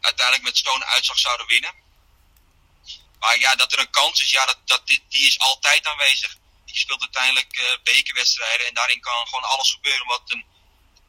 uiteindelijk 0.00 0.44
met 0.44 0.58
zo'n 0.58 0.84
uitslag 0.84 1.18
zouden 1.18 1.46
winnen. 1.46 1.74
Maar 3.18 3.38
ja, 3.38 3.54
dat 3.54 3.72
er 3.72 3.78
een 3.78 3.90
kans 3.90 4.22
is, 4.22 4.30
ja, 4.30 4.46
dat, 4.46 4.58
dat, 4.64 4.86
die, 4.86 5.04
die 5.08 5.26
is 5.26 5.38
altijd 5.38 5.86
aanwezig. 5.86 6.36
Je 6.64 6.78
speelt 6.78 7.00
uiteindelijk 7.00 7.58
uh, 7.58 7.64
bekerwedstrijden 7.82 8.66
en 8.66 8.74
daarin 8.74 9.00
kan 9.00 9.26
gewoon 9.26 9.44
alles 9.44 9.70
gebeuren 9.72 10.06
wat 10.06 10.22
een, 10.26 10.44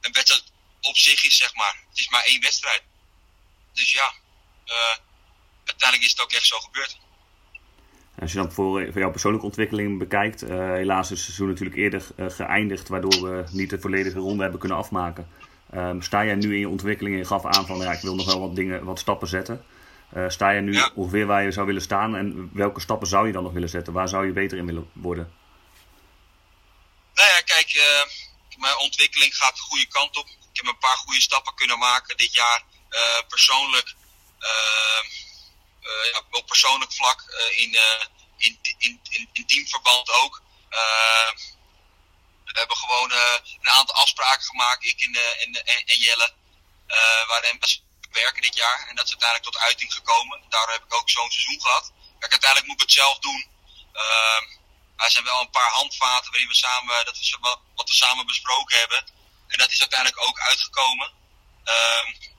een 0.02 0.12
wedstrijd 0.12 0.44
op 0.82 0.98
zich 0.98 1.24
is, 1.24 1.38
zeg 1.38 1.54
maar. 1.54 1.84
Het 1.90 2.00
is 2.00 2.10
maar 2.10 2.24
één 2.24 2.42
wedstrijd. 2.42 2.84
Dus 3.74 3.92
ja, 3.92 4.14
uiteindelijk 5.66 6.04
is 6.04 6.12
het 6.12 6.22
ook 6.22 6.32
echt 6.32 6.46
zo 6.46 6.60
gebeurd. 6.60 6.98
Als 8.20 8.32
je 8.32 8.38
dan 8.38 8.52
voor, 8.52 8.92
voor 8.92 9.02
jouw 9.02 9.12
persoonlijke 9.12 9.46
ontwikkeling 9.46 10.00
bekijkt, 10.00 10.44
uh, 10.44 10.50
helaas 10.50 11.04
is 11.04 11.10
het 11.10 11.20
seizoen 11.20 11.48
natuurlijk 11.48 11.78
eerder 11.78 12.08
uh, 12.16 12.26
geëindigd, 12.30 12.88
waardoor 12.88 13.22
we 13.22 13.44
niet 13.52 13.70
de 13.70 13.80
volledige 13.80 14.20
ronde 14.20 14.42
hebben 14.42 14.60
kunnen 14.60 14.78
afmaken. 14.78 15.30
Um, 15.74 16.02
sta 16.02 16.26
jij 16.26 16.36
nu 16.36 16.54
in 16.54 16.60
je 16.60 16.70
ontwikkeling 16.70 17.16
en 17.16 17.22
je 17.22 17.28
gaf 17.28 17.46
aan 17.46 17.66
van 17.66 17.78
ja, 17.78 17.92
ik 17.92 18.02
wil 18.02 18.16
nog 18.16 18.26
wel 18.26 18.40
wat 18.40 18.56
dingen, 18.56 18.84
wat 18.84 19.00
stappen 19.00 19.28
zetten. 19.28 19.66
Uh, 20.16 20.30
sta 20.30 20.50
je 20.50 20.62
nu 20.62 20.74
ja. 20.74 20.92
ongeveer 20.96 21.26
waar 21.26 21.44
je 21.44 21.52
zou 21.52 21.66
willen 21.66 21.82
staan 21.82 22.16
en 22.16 22.50
welke 22.54 22.80
stappen 22.80 23.08
zou 23.08 23.28
je 23.28 23.34
dan 23.34 23.44
nog 23.44 23.54
willen 23.54 23.70
zetten? 23.70 23.94
Waar 23.94 24.08
zou 24.08 24.26
je 24.26 24.32
beter 24.32 24.58
in 24.58 24.66
willen 24.66 24.90
worden? 24.94 25.34
Nou 27.14 27.28
ja, 27.28 27.42
kijk, 27.42 27.70
mijn 28.58 28.80
ontwikkeling 28.80 29.36
gaat 29.36 29.56
de 29.56 29.62
goede 29.62 29.88
kant 29.88 30.18
op. 30.18 30.28
Ik 30.28 30.62
heb 30.62 30.66
een 30.66 30.78
paar 30.80 30.98
goede 30.98 31.22
stappen 31.22 31.54
kunnen 31.56 31.80
maken 31.80 32.18
dit 32.18 32.34
jaar. 32.34 32.64
persoonlijk 33.28 33.96
uh, 34.40 35.25
ja, 36.14 36.22
op 36.32 36.48
persoonlijk 36.48 36.94
vlak, 36.94 37.24
uh, 37.28 37.60
in, 37.60 37.78
in, 38.38 38.60
in, 38.78 39.00
in, 39.10 39.30
in, 39.34 39.46
teamverband 39.46 40.10
ook. 40.10 40.42
we 42.46 42.60
hebben 42.62 42.78
gewoon 42.78 43.12
een 43.12 43.70
aantal 43.70 43.96
afspraken 43.96 44.44
gemaakt, 44.44 44.86
ik 44.86 45.02
en, 45.02 45.16
en, 45.16 45.86
en, 45.86 46.00
Jelle, 46.00 46.34
waarin 47.28 47.58
we 47.60 47.80
werken 48.12 48.42
dit 48.42 48.56
jaar. 48.56 48.88
En 48.88 48.96
dat 48.96 49.06
is 49.06 49.12
uiteindelijk 49.12 49.52
tot 49.52 49.62
uiting 49.62 49.94
gekomen. 49.94 50.42
Daardoor 50.50 50.74
heb 50.74 50.84
ik 50.84 50.94
ook 50.94 51.10
zo'n 51.10 51.32
seizoen 51.32 51.62
gehad. 51.62 51.92
Kijk, 52.20 52.32
uiteindelijk 52.32 52.68
moet 52.68 52.82
ik 52.82 52.88
het 52.88 52.98
zelf 52.98 53.20
doen. 53.20 53.48
er 54.98 55.12
zijn 55.12 55.24
wel 55.24 55.42
een 55.42 55.50
paar 55.50 55.72
handvaten 55.72 56.32
waarin 56.32 56.48
we 56.48 56.56
samen, 56.56 57.06
dat 57.06 57.18
we, 57.18 57.58
wat 57.76 57.90
we 57.90 57.96
samen 57.96 58.26
besproken 58.26 58.80
hebben. 58.80 59.06
En 59.48 59.58
dat 59.58 59.72
is 59.72 59.80
uiteindelijk 59.80 60.28
ook 60.28 60.40
uitgekomen. 60.40 61.12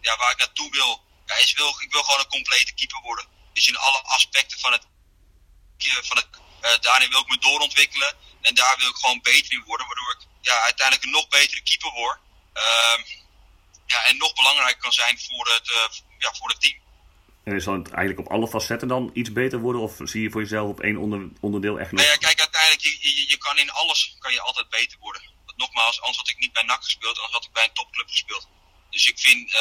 ja, 0.00 0.16
waar 0.16 0.30
ik 0.30 0.38
naartoe 0.38 0.70
wil, 0.70 1.04
ja, 1.26 1.34
is 1.34 1.52
wil, 1.52 1.80
ik 1.80 1.92
wil 1.92 2.02
gewoon 2.02 2.20
een 2.20 2.28
complete 2.28 2.74
keeper 2.74 3.00
worden. 3.00 3.35
Dus 3.56 3.68
in 3.68 3.76
alle 3.76 4.02
aspecten 4.02 4.58
van 4.58 4.72
het 4.72 4.84
van 6.08 6.16
het, 6.16 6.82
daarin 6.82 7.10
wil 7.10 7.20
ik 7.20 7.28
me 7.28 7.38
doorontwikkelen. 7.38 8.14
En 8.40 8.54
daar 8.54 8.76
wil 8.78 8.88
ik 8.88 8.96
gewoon 8.96 9.20
beter 9.22 9.52
in 9.52 9.62
worden, 9.66 9.86
waardoor 9.86 10.16
ik 10.18 10.26
ja, 10.40 10.60
uiteindelijk 10.60 11.06
een 11.06 11.18
nog 11.18 11.28
betere 11.28 11.62
keeper 11.62 11.90
word. 11.90 12.18
Ehm, 12.52 13.00
ja, 13.86 14.04
en 14.04 14.16
nog 14.16 14.34
belangrijker 14.34 14.82
kan 14.82 14.92
zijn 14.92 15.18
voor 15.18 15.46
het, 15.54 15.68
ja, 16.18 16.34
voor 16.38 16.48
het 16.48 16.60
team. 16.60 16.78
En 17.44 17.54
is 17.54 17.64
dan 17.64 17.86
eigenlijk 17.86 18.18
op 18.18 18.32
alle 18.34 18.48
facetten 18.48 18.88
dan 18.88 19.10
iets 19.14 19.32
beter 19.32 19.58
worden? 19.58 19.82
Of 19.82 19.94
zie 19.98 20.22
je 20.22 20.30
voor 20.30 20.40
jezelf 20.40 20.68
op 20.68 20.80
één 20.80 20.96
onder, 20.96 21.28
onderdeel 21.40 21.78
echt 21.78 21.90
nog... 21.92 22.00
Nou 22.00 22.12
ja, 22.12 22.18
kijk, 22.26 22.40
uiteindelijk, 22.40 22.82
je, 22.82 22.98
je, 23.00 23.28
je, 23.28 23.36
kan 23.36 23.58
in 23.58 23.70
alles 23.70 24.16
kan 24.18 24.32
je 24.32 24.40
altijd 24.40 24.68
beter 24.68 24.98
worden. 24.98 25.22
Want 25.44 25.58
nogmaals, 25.58 26.00
anders 26.00 26.18
had 26.18 26.28
ik 26.28 26.38
niet 26.38 26.52
bij 26.52 26.62
NAC 26.62 26.84
gespeeld, 26.84 27.16
anders 27.16 27.34
had 27.34 27.44
ik 27.44 27.52
bij 27.52 27.64
een 27.64 27.72
topclub 27.72 28.08
gespeeld. 28.08 28.48
Dus 28.90 29.06
ik 29.06 29.18
vind, 29.18 29.56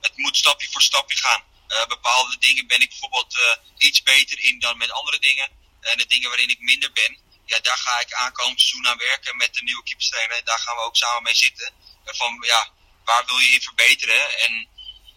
het 0.00 0.16
moet 0.16 0.36
stapje 0.36 0.68
voor 0.70 0.82
stapje 0.82 1.16
gaan. 1.16 1.42
Uh, 1.74 1.86
bepaalde 1.86 2.36
dingen 2.38 2.66
ben 2.66 2.80
ik 2.80 2.88
bijvoorbeeld 2.88 3.34
uh, 3.34 3.86
iets 3.86 4.02
beter 4.02 4.38
in 4.44 4.58
dan 4.58 4.76
met 4.78 4.90
andere 4.90 5.18
dingen. 5.18 5.48
En 5.80 5.98
de 5.98 6.06
dingen 6.06 6.28
waarin 6.28 6.50
ik 6.50 6.60
minder 6.60 6.92
ben, 6.92 7.18
ja, 7.44 7.58
daar 7.60 7.76
ga 7.76 8.00
ik 8.00 8.12
aankomend 8.12 8.60
seizoen 8.60 8.86
aan 8.86 8.98
werken 8.98 9.36
met 9.36 9.54
de 9.54 9.62
nieuwe 9.62 9.82
keeperstrainer. 9.82 10.36
En 10.36 10.44
daar 10.44 10.58
gaan 10.58 10.76
we 10.76 10.82
ook 10.82 10.96
samen 10.96 11.22
mee 11.22 11.34
zitten. 11.34 11.72
van, 12.04 12.38
ja, 12.40 12.72
waar 13.04 13.24
wil 13.26 13.38
je 13.38 13.54
in 13.54 13.60
verbeteren? 13.60 14.38
En 14.38 14.68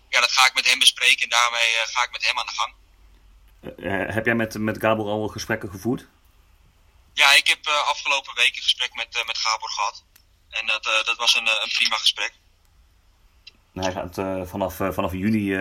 ja, 0.09 0.19
dat 0.19 0.31
ga 0.31 0.45
ik 0.45 0.53
met 0.53 0.69
hem 0.69 0.79
bespreken 0.79 1.23
en 1.23 1.29
daarmee 1.29 1.69
ga 1.85 2.03
ik 2.03 2.11
met 2.11 2.25
hem 2.25 2.39
aan 2.39 2.45
de 2.45 2.59
gang. 2.59 2.73
Heb 4.13 4.25
jij 4.25 4.35
met, 4.35 4.57
met 4.57 4.79
Gabor 4.79 5.07
al 5.07 5.27
gesprekken 5.27 5.69
gevoerd? 5.69 6.05
Ja, 7.13 7.33
ik 7.33 7.47
heb 7.47 7.67
afgelopen 7.67 8.35
week 8.35 8.55
een 8.55 8.61
gesprek 8.61 8.93
met, 8.93 9.23
met 9.25 9.37
Gabor 9.37 9.69
gehad. 9.69 10.03
En 10.49 10.65
dat, 10.65 10.83
dat 10.83 11.17
was 11.17 11.35
een, 11.35 11.47
een 11.47 11.71
prima 11.73 11.97
gesprek. 11.97 12.33
Hij 13.79 13.91
gaat, 13.91 14.15
vanaf, 14.49 14.75
vanaf 14.75 15.11
juni 15.11 15.55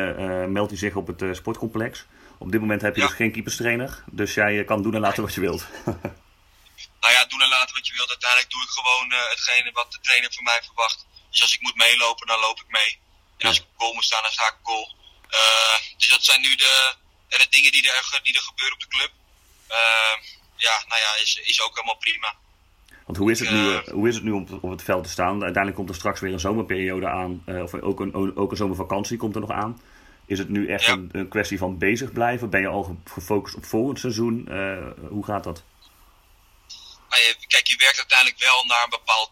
meldt 0.47 0.71
hij 0.71 0.79
zich 0.79 0.95
op 0.95 1.07
het 1.07 1.37
sportcomplex. 1.37 2.05
Op 2.39 2.53
dit 2.53 2.61
moment 2.61 2.83
heb 2.83 2.95
je 2.95 3.01
ja. 3.01 3.07
dus 3.07 3.17
geen 3.17 3.33
keeperstrainer. 3.33 4.03
Dus 4.07 4.35
jij 4.35 4.65
kan 4.65 4.83
doen 4.83 4.95
en 4.95 5.01
laten 5.01 5.23
wat 5.23 5.35
je 5.35 5.41
wilt. 5.41 5.67
nou 7.03 7.13
ja, 7.17 7.25
doen 7.25 7.43
en 7.43 7.49
laten 7.49 7.75
wat 7.75 7.87
je 7.87 7.93
wilt. 7.93 8.09
Uiteindelijk 8.09 8.51
doe 8.51 8.63
ik 8.63 8.69
gewoon 8.69 9.13
hetgene 9.31 9.71
wat 9.73 9.93
de 9.93 10.01
trainer 10.01 10.33
van 10.33 10.45
mij 10.45 10.61
verwacht. 10.65 11.07
Dus 11.31 11.43
als 11.43 11.55
ik 11.55 11.61
moet 11.61 11.77
meelopen, 11.77 12.27
dan 12.27 12.41
loop 12.41 12.61
ik 12.61 12.69
mee. 12.69 12.99
En 13.39 13.49
als 13.49 13.59
ik 13.59 13.67
goal 13.77 13.95
moet 13.95 14.05
staan, 14.05 14.23
dan 14.23 14.33
sta 14.33 14.47
ik 14.47 14.59
goal. 14.63 14.95
Uh, 15.31 15.79
dus 15.97 16.09
dat 16.09 16.25
zijn 16.25 16.41
nu 16.41 16.57
de, 16.57 16.95
de 17.29 17.47
dingen 17.51 17.73
die 17.73 17.91
er, 17.91 18.21
die 18.23 18.35
er 18.35 18.43
gebeuren 18.43 18.75
op 18.75 18.81
de 18.81 18.89
club. 18.89 19.11
Uh, 19.71 20.17
ja, 20.57 20.85
nou 20.89 21.01
ja, 21.01 21.17
is, 21.23 21.35
is 21.35 21.63
ook 21.63 21.75
helemaal 21.75 21.97
prima. 21.97 22.35
Want 23.07 23.19
hoe 23.19 23.31
is 23.31 23.41
het 23.41 23.51
nu, 23.51 23.57
uh, 23.57 23.79
hoe 23.89 24.09
is 24.09 24.15
het 24.15 24.25
nu 24.25 24.31
om 24.31 24.47
op 24.61 24.71
het 24.71 24.83
veld 24.83 25.05
te 25.05 25.11
staan? 25.11 25.43
Uiteindelijk 25.43 25.75
komt 25.75 25.89
er 25.89 25.95
straks 25.95 26.21
weer 26.21 26.33
een 26.33 26.41
zomerperiode 26.41 27.09
aan. 27.09 27.45
of 27.47 27.75
ook 27.75 28.01
een, 28.01 28.37
ook 28.37 28.51
een 28.51 28.57
zomervakantie 28.57 29.17
komt 29.17 29.35
er 29.35 29.41
nog 29.41 29.51
aan. 29.51 29.83
Is 30.27 30.39
het 30.39 30.49
nu 30.49 30.69
echt 30.69 30.85
ja. 30.85 30.93
een, 30.93 31.09
een, 31.13 31.29
kwestie 31.29 31.59
van 31.59 31.79
bezig 31.79 32.13
blijven? 32.13 32.51
Ben 32.51 32.61
je 32.61 32.69
al 32.69 32.99
gefocust 33.05 33.55
op 33.57 33.65
volgend 33.65 33.99
seizoen? 33.99 34.35
hoe 35.09 35.25
gaat 35.25 35.45
dat? 35.45 35.65
kijk, 37.47 37.67
je 37.67 37.77
werkt 37.77 37.99
uiteindelijk 37.99 38.39
wel 38.39 38.65
naar 38.65 38.83
een 38.85 38.91
bepaald, 38.99 39.31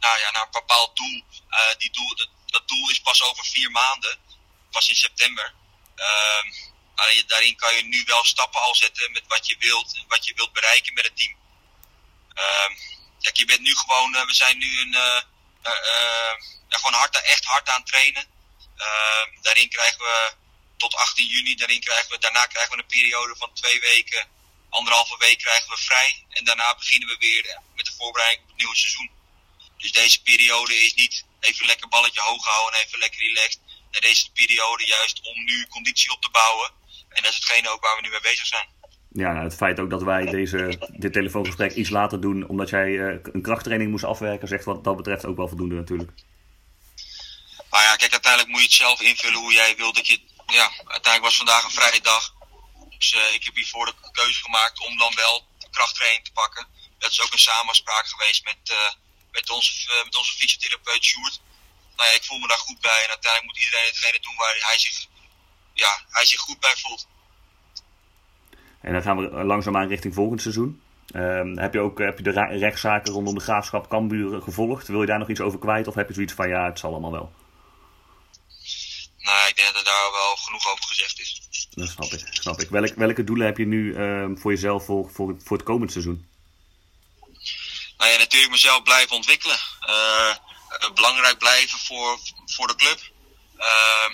nou 0.00 0.18
ja, 0.22 0.30
naar 0.32 0.42
een 0.42 0.60
bepaald 0.60 0.96
doel. 0.96 1.22
die 1.78 1.90
doel 1.92 2.16
dat, 2.16 2.28
dat 2.46 2.68
doel 2.68 2.90
is 2.90 3.00
pas 3.00 3.30
over 3.30 3.44
vier 3.44 3.70
maanden, 3.70 4.16
pas 4.70 4.88
in 4.88 4.94
september. 4.94 5.52
Um, 5.96 7.26
daarin 7.26 7.56
kan 7.56 7.76
je 7.76 7.84
nu 7.84 8.02
wel 8.06 8.24
stappen 8.24 8.60
al 8.60 8.74
zetten 8.74 9.12
met 9.12 9.24
wat 9.26 9.48
je 9.48 9.56
wilt 9.58 9.96
en 9.96 10.04
wat 10.08 10.26
je 10.26 10.34
wilt 10.34 10.52
bereiken 10.52 10.94
met 10.94 11.04
het 11.04 11.16
team. 11.16 11.37
Kijk, 13.20 13.36
je 13.36 13.44
bent 13.44 13.60
nu 13.60 13.76
gewoon, 13.76 14.14
uh, 14.14 14.26
we 14.26 14.34
zijn 14.34 14.58
nu 14.58 14.80
een, 14.80 14.94
uh, 14.94 15.20
uh, 15.64 16.34
gewoon 16.68 16.92
hard, 16.92 17.22
echt 17.22 17.44
hard 17.44 17.68
aan 17.68 17.80
het 17.80 17.86
trainen. 17.86 18.26
Ehm, 18.76 19.28
daarin 19.42 19.68
krijgen 19.68 19.98
we 19.98 20.32
tot 20.76 20.94
18 20.94 21.26
juni, 21.26 21.54
daarin 21.54 21.80
krijgen 21.80 22.10
we, 22.10 22.18
daarna 22.18 22.46
krijgen 22.46 22.76
we 22.76 22.82
een 22.82 22.86
periode 22.86 23.36
van 23.36 23.52
twee 23.54 23.80
weken, 23.80 24.28
anderhalve 24.70 25.16
week 25.18 25.38
krijgen 25.38 25.70
we 25.70 25.76
vrij. 25.76 26.24
En 26.30 26.44
daarna 26.44 26.74
beginnen 26.74 27.08
we 27.08 27.16
weer 27.18 27.60
met 27.76 27.86
de 27.86 27.92
voorbereiding 27.92 28.42
op 28.42 28.48
het 28.48 28.58
nieuwe 28.58 28.76
seizoen. 28.76 29.10
Dus 29.76 29.92
deze 29.92 30.22
periode 30.22 30.84
is 30.84 30.94
niet 30.94 31.24
even 31.40 31.66
lekker 31.66 31.88
balletje 31.88 32.20
hoog 32.20 32.44
houden 32.44 32.80
en 32.80 32.86
even 32.86 32.98
lekker 32.98 33.20
relaxed. 33.20 33.60
En 33.90 34.00
deze 34.00 34.30
periode 34.30 34.86
juist 34.86 35.20
om 35.22 35.44
nu 35.44 35.66
conditie 35.66 36.10
op 36.12 36.22
te 36.22 36.30
bouwen. 36.30 36.72
En 37.08 37.22
dat 37.22 37.32
is 37.32 37.38
hetgene 37.38 37.68
ook 37.68 37.82
waar 37.82 37.96
we 37.96 38.02
nu 38.02 38.10
mee 38.10 38.20
bezig 38.20 38.46
zijn. 38.46 38.68
Ja, 39.12 39.32
nou, 39.32 39.44
het 39.44 39.54
feit 39.54 39.80
ook 39.80 39.90
dat 39.90 40.02
wij 40.02 40.24
deze, 40.24 40.88
dit 40.88 41.12
telefoongesprek 41.12 41.72
iets 41.72 41.90
later 41.90 42.20
doen 42.20 42.48
omdat 42.48 42.68
jij 42.68 42.88
uh, 42.88 43.18
een 43.32 43.42
krachttraining 43.42 43.90
moest 43.90 44.04
afwerken, 44.04 44.48
zegt 44.48 44.64
wat 44.64 44.84
dat 44.84 44.96
betreft 44.96 45.24
ook 45.24 45.36
wel 45.36 45.48
voldoende 45.48 45.74
natuurlijk. 45.74 46.12
Nou 47.70 47.82
ja, 47.84 47.96
kijk, 47.96 48.12
uiteindelijk 48.12 48.52
moet 48.52 48.60
je 48.60 48.66
het 48.66 48.76
zelf 48.76 49.00
invullen 49.00 49.40
hoe 49.40 49.52
jij 49.52 49.76
wilt 49.76 49.94
dat 49.94 50.06
je. 50.06 50.20
Ja, 50.46 50.70
uiteindelijk 50.76 51.22
was 51.22 51.36
vandaag 51.36 51.64
een 51.64 51.80
vrije 51.80 52.00
dag. 52.00 52.34
Dus 52.98 53.14
uh, 53.14 53.34
ik 53.34 53.44
heb 53.44 53.54
hiervoor 53.54 53.86
de 53.86 54.10
keuze 54.12 54.42
gemaakt 54.42 54.80
om 54.86 54.98
dan 54.98 55.14
wel 55.14 55.46
de 55.58 55.70
krachttraining 55.70 56.24
te 56.24 56.32
pakken. 56.32 56.66
Dat 56.98 57.10
is 57.10 57.20
ook 57.22 57.32
een 57.32 57.38
samenspraak 57.38 58.06
geweest 58.06 58.44
met, 58.44 58.70
uh, 58.70 58.76
met 59.30 59.50
onze, 59.50 59.72
met 60.04 60.16
onze 60.16 60.36
fysiotherapeut 60.36 61.04
Sjoerd. 61.04 61.40
Nou 61.96 62.08
ja, 62.08 62.14
ik 62.14 62.24
voel 62.24 62.38
me 62.38 62.48
daar 62.48 62.58
goed 62.58 62.80
bij 62.80 63.02
en 63.04 63.08
uiteindelijk 63.08 63.52
moet 63.52 63.64
iedereen 63.64 63.86
hetgene 63.86 64.20
doen 64.20 64.36
waar 64.36 64.56
hij 64.58 64.78
zich, 64.78 65.06
ja, 65.74 66.04
hij 66.08 66.26
zich 66.26 66.40
goed 66.40 66.60
bij 66.60 66.76
voelt. 66.76 67.06
En 68.80 68.92
dan 68.92 69.02
gaan 69.02 69.16
we 69.16 69.44
langzaamaan 69.44 69.88
richting 69.88 70.14
volgend 70.14 70.42
seizoen. 70.42 70.82
Uh, 71.14 71.54
heb, 71.54 71.72
je 71.72 71.80
ook, 71.80 71.98
heb 71.98 72.18
je 72.18 72.24
de 72.24 72.58
rechtszaken 72.58 73.12
rondom 73.12 73.34
de 73.34 73.40
graafschap 73.40 73.88
Kambuur 73.88 74.42
gevolgd? 74.42 74.88
Wil 74.88 75.00
je 75.00 75.06
daar 75.06 75.18
nog 75.18 75.28
iets 75.28 75.40
over 75.40 75.58
kwijt 75.58 75.86
of 75.86 75.94
heb 75.94 76.08
je 76.08 76.14
zoiets 76.14 76.32
van 76.32 76.48
ja, 76.48 76.64
het 76.64 76.78
zal 76.78 76.90
allemaal 76.90 77.12
wel? 77.12 77.32
Nou, 79.18 79.48
ik 79.48 79.56
denk 79.56 79.68
dat 79.68 79.76
er 79.76 79.84
daar 79.84 80.10
wel 80.12 80.36
genoeg 80.36 80.72
over 80.72 80.84
gezegd 80.84 81.20
is. 81.20 81.48
Dat 81.70 81.88
snap 81.88 82.12
ik. 82.12 82.26
Snap 82.30 82.60
ik. 82.60 82.68
Welk, 82.68 82.94
welke 82.94 83.24
doelen 83.24 83.46
heb 83.46 83.56
je 83.56 83.66
nu 83.66 83.94
uh, 83.94 84.28
voor 84.34 84.50
jezelf 84.50 84.84
voor, 84.84 85.10
voor, 85.10 85.36
voor 85.44 85.56
het 85.56 85.66
komend 85.66 85.92
seizoen? 85.92 86.26
nou 87.98 88.10
ja, 88.10 88.18
natuurlijk 88.18 88.52
mezelf 88.52 88.82
blijven 88.82 89.16
ontwikkelen. 89.16 89.58
Uh, 89.88 90.34
belangrijk 90.94 91.38
blijven 91.38 91.78
voor, 91.78 92.18
voor 92.46 92.66
de 92.66 92.74
club. 92.74 92.98
Uh, 93.58 94.10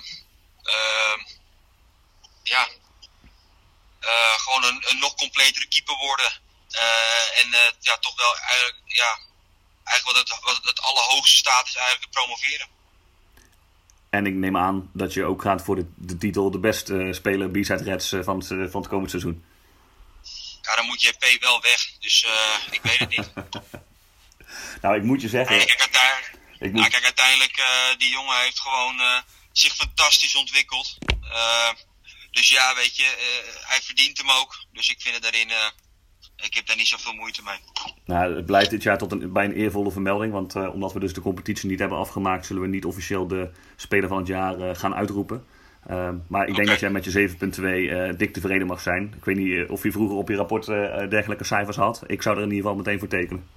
ja, 2.42 2.68
een, 4.64 4.84
een, 4.88 4.98
nog 4.98 5.14
completere 5.14 5.68
keeper 5.68 5.96
worden. 5.96 6.30
en 7.40 7.48
ja, 7.80 7.98
toch 7.98 8.16
wel 8.16 8.36
eigenlijk, 8.36 8.76
ja, 8.84 9.18
eigenlijk 9.84 10.04
wat 10.04 10.16
het, 10.16 10.44
wat 10.44 10.60
het 10.62 10.80
allerhoogste 10.80 11.36
staat 11.36 11.68
is 11.68 11.74
eigenlijk 11.74 12.10
promoveren. 12.10 12.68
En 14.10 14.26
ik 14.26 14.34
neem 14.34 14.56
aan 14.56 14.90
dat 14.92 15.12
je 15.12 15.24
ook 15.24 15.42
gaat 15.42 15.62
voor 15.62 15.76
de, 15.76 15.86
de 15.96 16.18
titel 16.18 16.50
de 16.50 16.58
beste 16.58 17.08
speler 17.12 17.50
B-side 17.50 17.82
Reds 17.82 18.08
van 18.08 18.38
het, 18.38 18.70
van 18.70 18.80
het 18.80 18.90
komend 18.90 19.10
seizoen. 19.10 19.44
Ja, 20.62 20.74
dan 20.76 20.86
moet 20.86 21.02
je 21.02 21.12
P 21.12 21.40
wel 21.40 21.60
weg. 21.60 21.98
Dus 21.98 22.26
ik 22.70 22.82
weet 22.82 22.98
het 22.98 23.08
niet. 23.08 23.32
nou, 24.82 24.96
ik 24.96 25.02
moet 25.02 25.20
je 25.20 25.28
zeggen... 25.28 25.56
Nee, 25.56 25.66
kijk, 25.66 25.80
uiteindelijk, 25.80 26.32
ik 26.58 26.72
moet... 26.72 26.80
nou, 26.80 26.90
kijk, 26.90 27.04
uiteindelijk 27.04 27.62
die 27.98 28.10
jongen 28.10 28.40
heeft 28.40 28.60
gewoon 28.60 29.24
zich 29.52 29.74
fantastisch 29.74 30.34
ontwikkeld. 30.34 30.98
Dus 32.34 32.48
ja, 32.48 32.74
weet 32.74 32.96
je, 32.96 33.08
hij 33.66 33.80
verdient 33.80 34.18
hem 34.18 34.30
ook. 34.30 34.64
Dus 34.72 34.90
ik 34.90 35.00
vind 35.00 35.14
het 35.14 35.22
daarin... 35.22 35.48
ik 36.36 36.54
heb 36.54 36.66
daar 36.66 36.76
niet 36.76 36.86
zoveel 36.86 37.12
moeite 37.12 37.42
mee. 37.42 37.58
Nou, 38.04 38.36
het 38.36 38.46
blijft 38.46 38.70
dit 38.70 38.82
jaar 38.82 38.98
tot 38.98 39.12
een, 39.12 39.32
bij 39.32 39.44
een 39.44 39.52
eervolle 39.52 39.90
vermelding. 39.90 40.32
Want 40.32 40.54
omdat 40.54 40.92
we 40.92 41.00
dus 41.00 41.12
de 41.12 41.20
competitie 41.20 41.68
niet 41.68 41.78
hebben 41.78 41.98
afgemaakt... 41.98 42.46
zullen 42.46 42.62
we 42.62 42.68
niet 42.68 42.84
officieel 42.84 43.26
de 43.26 43.50
speler 43.76 44.08
van 44.08 44.18
het 44.18 44.26
jaar 44.26 44.76
gaan 44.76 44.94
uitroepen. 44.94 45.46
Uh, 45.90 46.10
maar 46.28 46.42
ik 46.42 46.52
okay. 46.52 46.54
denk 46.54 46.68
dat 46.68 46.80
jij 46.80 46.90
met 46.90 47.04
je 47.04 47.28
7.2 47.28 47.62
uh, 47.62 48.18
dik 48.18 48.32
tevreden 48.32 48.66
mag 48.66 48.80
zijn. 48.80 49.14
Ik 49.16 49.24
weet 49.24 49.36
niet 49.36 49.68
of 49.68 49.82
je 49.82 49.92
vroeger 49.92 50.16
op 50.16 50.28
je 50.28 50.36
rapport 50.36 50.66
dergelijke 51.10 51.44
cijfers 51.44 51.76
had. 51.76 52.02
Ik 52.06 52.22
zou 52.22 52.36
er 52.36 52.42
in 52.42 52.48
ieder 52.48 52.62
geval 52.62 52.78
meteen 52.82 52.98
voor 52.98 53.08
tekenen. 53.08 53.48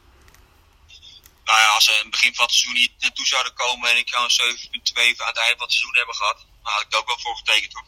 Nou 1.46 1.60
ja, 1.60 1.68
als 1.76 1.86
ze 1.86 1.92
in 1.92 1.98
het 1.98 2.10
begin 2.10 2.36
van 2.36 2.46
het 2.46 2.54
seizoen 2.54 2.82
niet 2.82 2.94
naartoe 3.00 3.26
zouden 3.26 3.54
komen 3.54 3.90
en 3.90 3.98
ik 3.98 4.10
zou 4.10 4.24
een 4.24 4.32
7.2 4.32 5.22
aan 5.24 5.34
het 5.34 5.42
einde 5.44 5.58
van 5.58 5.68
het 5.68 5.76
seizoen 5.78 5.98
hebben 5.98 6.16
gehad, 6.16 6.38
dan 6.64 6.72
had 6.74 6.82
ik 6.82 6.94
er 6.94 7.00
ook 7.00 7.08
wel 7.08 7.20
voor 7.20 7.36
getekend 7.36 7.74
hoor. 7.74 7.86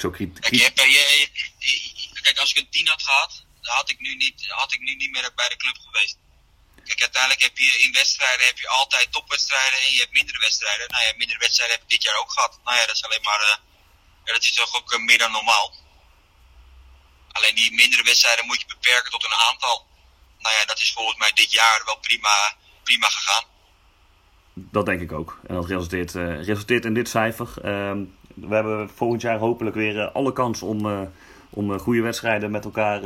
Zo 0.00 0.10
kijk, 0.10 0.40
kijk, 0.40 0.54
je, 0.54 1.28
je, 1.58 2.20
kijk, 2.22 2.38
als 2.38 2.50
ik 2.50 2.56
een 2.56 2.70
10 2.70 2.88
had 2.88 3.02
gehad, 3.02 3.44
had 3.60 3.90
ik 3.90 4.00
nu 4.00 4.16
niet, 4.16 4.46
had 4.48 4.72
ik 4.72 4.80
nu 4.80 4.94
niet 4.94 5.10
meer 5.10 5.32
bij 5.34 5.48
de 5.48 5.56
club 5.56 5.78
geweest. 5.84 6.16
Kijk, 6.84 7.00
uiteindelijk 7.00 7.42
heb 7.42 7.58
je 7.58 7.78
in 7.84 7.92
wedstrijden 7.92 8.46
heb 8.46 8.58
je 8.58 8.68
altijd 8.68 9.12
topwedstrijden 9.12 9.78
en 9.80 9.90
je 9.90 10.00
hebt 10.00 10.12
mindere 10.12 10.38
wedstrijden. 10.38 10.90
Nou 10.90 11.04
ja, 11.06 11.12
mindere 11.16 11.38
wedstrijden 11.38 11.76
heb 11.76 11.84
ik 11.84 11.90
dit 11.90 12.02
jaar 12.02 12.18
ook 12.18 12.32
gehad. 12.32 12.60
Nou 12.64 12.76
ja, 12.76 12.86
dat 12.86 12.94
is 12.94 13.04
alleen 13.04 13.22
maar, 13.22 13.40
uh, 13.40 13.56
ja, 14.24 14.32
dat 14.32 14.42
is 14.42 14.52
toch 14.52 14.76
ook 14.76 14.92
uh, 14.92 14.98
meer 14.98 15.18
dan 15.18 15.32
normaal. 15.32 15.74
Alleen 17.32 17.54
die 17.54 17.72
mindere 17.72 18.02
wedstrijden 18.02 18.46
moet 18.46 18.60
je 18.60 18.66
beperken 18.66 19.10
tot 19.10 19.24
een 19.24 19.48
aantal. 19.48 19.86
Nou 20.38 20.54
ja, 20.54 20.64
dat 20.64 20.80
is 20.80 20.92
volgens 20.92 21.18
mij 21.18 21.32
dit 21.34 21.52
jaar 21.52 21.82
wel 21.84 21.98
prima, 21.98 22.56
prima 22.82 23.08
gegaan. 23.08 23.44
Dat 24.54 24.86
denk 24.86 25.00
ik 25.00 25.12
ook. 25.12 25.40
En 25.46 25.54
dat 25.54 25.66
resulteert, 25.66 26.14
uh, 26.14 26.44
resulteert 26.44 26.84
in 26.84 26.94
dit 26.94 27.08
cijfer. 27.08 27.48
Ehm, 27.62 28.04
we 28.34 28.54
hebben 28.54 28.90
volgend 28.94 29.22
jaar 29.22 29.38
hopelijk 29.38 29.76
weer 29.76 30.10
alle 30.10 30.32
kans 30.32 30.62
om 30.62 31.08
om 31.50 31.78
goede 31.78 32.00
wedstrijden 32.00 32.50
met 32.50 32.64
elkaar 32.64 33.00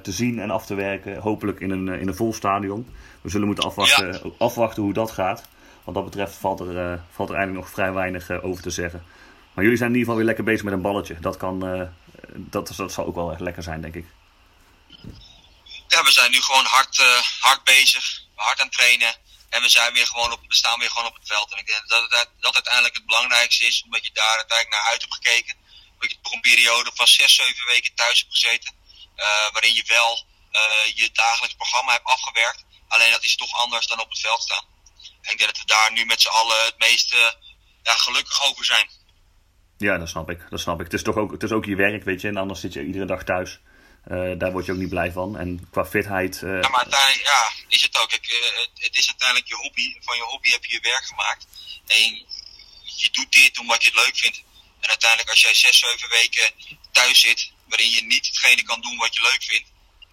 te 0.00 0.12
zien 0.12 0.38
en 0.38 0.50
af 0.50 0.66
te 0.66 0.74
werken. 0.74 1.18
Hopelijk 1.18 1.60
in 1.60 1.70
een, 1.70 1.88
in 1.88 2.08
een 2.08 2.14
vol 2.14 2.32
stadion. 2.32 2.94
We 3.20 3.30
zullen 3.30 3.46
moeten 3.46 3.64
afwachten, 3.64 4.12
ja. 4.12 4.30
afwachten 4.38 4.82
hoe 4.82 4.92
dat 4.92 5.10
gaat. 5.10 5.42
Wat 5.84 5.94
dat 5.94 6.04
betreft 6.04 6.34
valt 6.34 6.60
er, 6.60 7.00
valt 7.10 7.28
er 7.28 7.34
eigenlijk 7.34 7.64
nog 7.64 7.74
vrij 7.74 7.92
weinig 7.92 8.42
over 8.42 8.62
te 8.62 8.70
zeggen. 8.70 9.04
Maar 9.54 9.64
jullie 9.64 9.78
zijn 9.78 9.90
in 9.90 9.96
ieder 9.96 10.12
geval 10.12 10.16
weer 10.16 10.24
lekker 10.24 10.44
bezig 10.44 10.64
met 10.64 10.72
een 10.72 10.80
balletje. 10.80 11.16
Dat 11.20 11.36
kan, 11.36 11.60
dat, 12.34 12.72
dat 12.76 12.92
zal 12.92 13.06
ook 13.06 13.14
wel 13.14 13.30
echt 13.30 13.40
lekker 13.40 13.62
zijn, 13.62 13.80
denk 13.80 13.94
ik. 13.94 14.06
Ja, 15.88 16.02
we 16.02 16.10
zijn 16.10 16.30
nu 16.30 16.40
gewoon 16.40 16.64
hard, 16.64 16.96
hard 17.40 17.64
bezig, 17.64 18.22
hard 18.34 18.60
aan 18.60 18.66
het 18.66 18.76
trainen. 18.76 19.14
En 19.50 19.62
we, 19.62 19.68
zijn 19.68 19.92
weer 19.92 20.06
gewoon 20.06 20.32
op, 20.32 20.40
we 20.48 20.54
staan 20.54 20.78
weer 20.78 20.90
gewoon 20.90 21.08
op 21.08 21.14
het 21.14 21.28
veld. 21.28 21.52
En 21.52 21.58
ik 21.58 21.66
denk 21.66 21.88
dat 21.88 22.28
dat, 22.40 22.54
uiteindelijk 22.54 22.94
het 22.94 23.06
belangrijkste 23.06 23.66
is, 23.66 23.82
omdat 23.84 24.04
je 24.04 24.12
daar 24.12 24.36
uiteindelijk 24.36 24.76
naar 24.76 24.92
uit 24.92 25.00
hebt 25.00 25.14
gekeken. 25.14 25.54
Dat 25.98 26.10
je 26.10 26.18
toch 26.22 26.32
een 26.32 26.40
periode 26.40 26.90
van 26.94 27.06
6, 27.06 27.34
7 27.34 27.66
weken 27.66 27.94
thuis 27.94 28.20
hebt 28.20 28.32
gezeten. 28.32 28.74
waarin 29.52 29.74
je 29.74 29.84
wel 29.86 30.26
je 30.94 31.10
dagelijks 31.12 31.56
programma 31.56 31.92
hebt 31.92 32.04
afgewerkt. 32.04 32.64
Alleen 32.88 33.10
dat 33.10 33.24
is 33.24 33.36
toch 33.36 33.62
anders 33.62 33.86
dan 33.86 34.00
op 34.00 34.10
het 34.10 34.20
veld 34.20 34.42
staan. 34.42 34.64
En 35.22 35.32
ik 35.32 35.38
denk 35.38 35.50
dat 35.50 35.58
we 35.58 35.66
daar 35.66 35.92
nu 35.92 36.04
met 36.04 36.20
z'n 36.20 36.28
allen 36.28 36.64
het 36.64 36.78
meeste 36.78 37.36
ja, 37.82 37.92
gelukkig 37.96 38.44
over 38.44 38.64
zijn. 38.64 38.90
Ja, 39.78 39.98
dat 39.98 40.08
snap 40.08 40.30
ik. 40.30 40.50
Dat 40.50 40.60
snap 40.60 40.78
ik. 40.78 40.84
Het 40.84 40.94
is 40.94 41.02
toch 41.02 41.16
ook, 41.16 41.32
het 41.32 41.42
is 41.42 41.50
ook 41.50 41.64
je 41.64 41.76
werk, 41.76 42.04
weet 42.04 42.20
je. 42.20 42.28
En 42.28 42.36
anders 42.36 42.60
zit 42.60 42.72
je 42.72 42.84
iedere 42.84 43.04
dag 43.04 43.24
thuis. 43.24 43.60
Uh, 44.10 44.38
daar 44.38 44.52
word 44.52 44.66
je 44.66 44.72
ook 44.72 44.78
niet 44.84 44.96
blij 44.96 45.12
van. 45.12 45.38
En 45.38 45.68
qua 45.70 45.84
fitheid. 45.84 46.40
Uh, 46.44 46.60
ja, 46.62 46.68
maar 46.68 46.82
uiteindelijk 46.86 47.26
ja, 47.26 47.42
is 47.68 47.82
het 47.82 47.98
ook. 48.00 48.12
Ik, 48.12 48.26
uh, 48.28 48.84
het 48.86 48.96
is 48.98 49.08
uiteindelijk 49.08 49.48
je 49.48 49.54
hobby. 49.54 49.96
Van 50.00 50.16
je 50.16 50.22
hobby 50.22 50.50
heb 50.50 50.64
je 50.64 50.72
je 50.72 50.80
werk 50.80 51.04
gemaakt. 51.04 51.46
En 51.86 52.02
je 53.02 53.08
doet 53.12 53.32
dit 53.32 53.58
omdat 53.58 53.82
je 53.82 53.90
het 53.90 54.04
leuk 54.04 54.16
vindt. 54.16 54.42
En 54.80 54.88
uiteindelijk, 54.88 55.30
als 55.30 55.40
jij 55.40 55.54
zes, 55.54 55.78
zeven 55.78 56.08
weken 56.08 56.52
thuis 56.92 57.20
zit. 57.20 57.52
waarin 57.68 57.90
je 57.90 58.02
niet 58.02 58.26
hetgene 58.26 58.62
kan 58.62 58.80
doen 58.80 58.96
wat 58.96 59.14
je 59.14 59.20
leuk 59.22 59.42
vindt. 59.42 59.68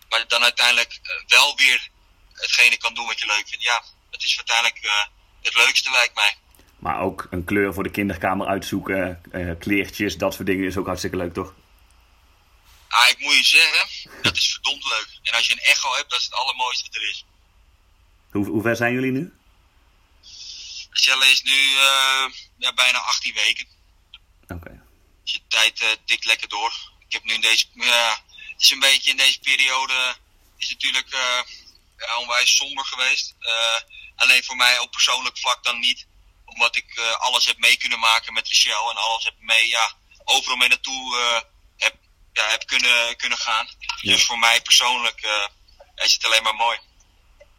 maar 0.10 0.28
dan 0.28 0.44
uiteindelijk 0.44 1.00
wel 1.28 1.56
weer 1.56 1.90
hetgene 2.34 2.78
kan 2.78 2.94
doen 2.94 3.06
wat 3.06 3.20
je 3.20 3.26
leuk 3.26 3.48
vindt. 3.48 3.64
Ja, 3.64 3.84
het 4.12 4.24
is 4.24 4.38
uiteindelijk 4.38 4.80
het 5.42 5.56
leukste, 5.56 5.92
lijkt 5.92 6.16
mij. 6.16 6.36
Maar 6.80 7.00
ook 7.00 7.28
een 7.30 7.46
kleur 7.46 7.74
voor 7.74 7.84
de 7.84 7.92
kinderkamer 7.92 8.48
uitzoeken, 8.48 9.22
kleertjes, 9.60 10.18
dat 10.18 10.34
soort 10.34 10.48
dingen 10.48 10.66
is 10.66 10.78
ook 10.78 10.86
hartstikke 10.86 11.18
leuk, 11.18 11.34
toch? 11.34 11.54
Ah, 12.88 13.10
ik 13.10 13.20
moet 13.20 13.36
je 13.36 13.44
zeggen, 13.44 14.12
dat 14.22 14.38
is 14.38 14.52
verdomd 14.52 14.84
leuk. 14.84 15.08
En 15.24 15.34
als 15.34 15.48
je 15.48 15.54
een 15.54 15.60
echo 15.60 15.96
hebt, 15.96 16.10
dat 16.10 16.20
is 16.20 16.26
het 16.26 16.34
allermooiste 16.34 16.84
wat 16.84 16.96
er 16.96 17.10
is. 17.10 17.26
Hoe, 18.32 18.46
hoe 18.46 18.62
ver 18.62 18.76
zijn 18.76 18.94
jullie 18.94 19.12
nu? 19.12 19.34
Celle 20.92 21.26
is 21.32 21.42
nu 21.42 21.58
uh, 21.58 22.26
ja, 22.58 22.74
bijna 22.74 23.00
18 23.00 23.34
weken. 23.34 23.68
Oké. 24.44 24.54
Okay. 24.54 24.80
Dus 25.24 25.34
je 25.34 25.42
tijd 25.48 25.82
uh, 25.82 25.88
tikt 26.06 26.26
lekker 26.26 26.50
door. 26.50 26.74
Ik 27.08 27.14
heb 27.14 27.24
nu 27.24 27.34
in 27.34 27.42
deze, 27.42 27.66
uh, 27.74 28.16
het 28.54 28.62
is 28.62 28.70
een 28.70 28.80
beetje 28.80 29.12
in 29.12 29.18
deze 29.18 29.40
periode, 29.40 30.16
is 30.58 30.70
natuurlijk 30.70 31.10
ja, 31.98 32.18
onwijs 32.18 32.56
somber 32.56 32.86
geweest. 32.86 33.36
alleen 34.16 34.44
voor 34.44 34.56
mij 34.56 34.80
op 34.80 34.92
persoonlijk 34.92 35.38
vlak 35.38 35.64
dan 35.64 35.80
niet 35.80 36.08
omdat 36.46 36.76
ik 36.76 37.00
alles 37.18 37.46
heb 37.46 37.58
mee 37.58 37.78
kunnen 37.78 38.00
maken 38.00 38.34
met 38.34 38.50
Michel 38.50 38.90
en 38.90 38.98
alles 38.98 39.24
heb 39.24 39.34
mee, 39.40 39.68
ja, 39.68 39.94
overal 40.24 40.58
mee 40.58 40.68
naartoe 40.68 41.44
ja, 42.38 42.50
heb 42.50 42.64
kunnen, 42.66 43.16
kunnen 43.18 43.38
gaan. 43.38 43.68
Ja. 44.02 44.12
Dus 44.14 44.26
voor 44.26 44.40
mij 44.40 44.62
persoonlijk 44.62 45.26
uh, 45.26 46.06
is 46.06 46.14
het 46.14 46.26
alleen 46.26 46.44
maar 46.44 46.56
mooi. 46.56 46.78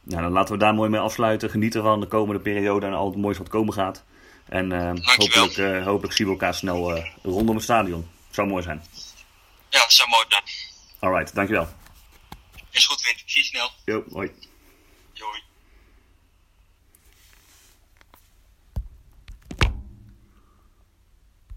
Ja, 0.03 0.21
dan 0.21 0.33
laten 0.33 0.53
we 0.55 0.61
daar 0.61 0.75
mooi 0.75 0.91
mee 0.91 1.01
afsluiten. 1.01 1.51
Genieten 1.51 1.83
van 1.83 2.01
de 2.01 2.07
komende 2.07 2.41
periode 2.41 2.87
en 2.87 2.93
al 2.93 3.07
het 3.07 3.17
moois 3.17 3.39
wat 3.39 3.49
komen 3.49 3.75
gaat. 3.75 4.05
En 4.49 4.97
hopelijk, 5.03 5.85
hopelijk 5.85 6.15
zien 6.15 6.27
we 6.27 6.33
elkaar 6.33 6.55
snel 6.55 7.05
rondom 7.23 7.55
het 7.55 7.65
stadion. 7.65 8.11
Zou 8.31 8.49
mooi 8.49 8.63
zijn. 8.63 8.85
Ja, 9.69 9.79
dat 9.79 9.93
zou 9.93 10.09
mooi 10.09 10.25
zijn. 10.29 10.43
Alright, 10.99 11.35
dankjewel. 11.35 11.69
Is 12.71 12.87
goed, 12.87 13.03
Wint. 13.03 13.23
Zie 13.27 13.43
je 13.43 13.49
snel. 13.49 13.71
Jo. 13.85 14.05
Hoi. 14.13 14.33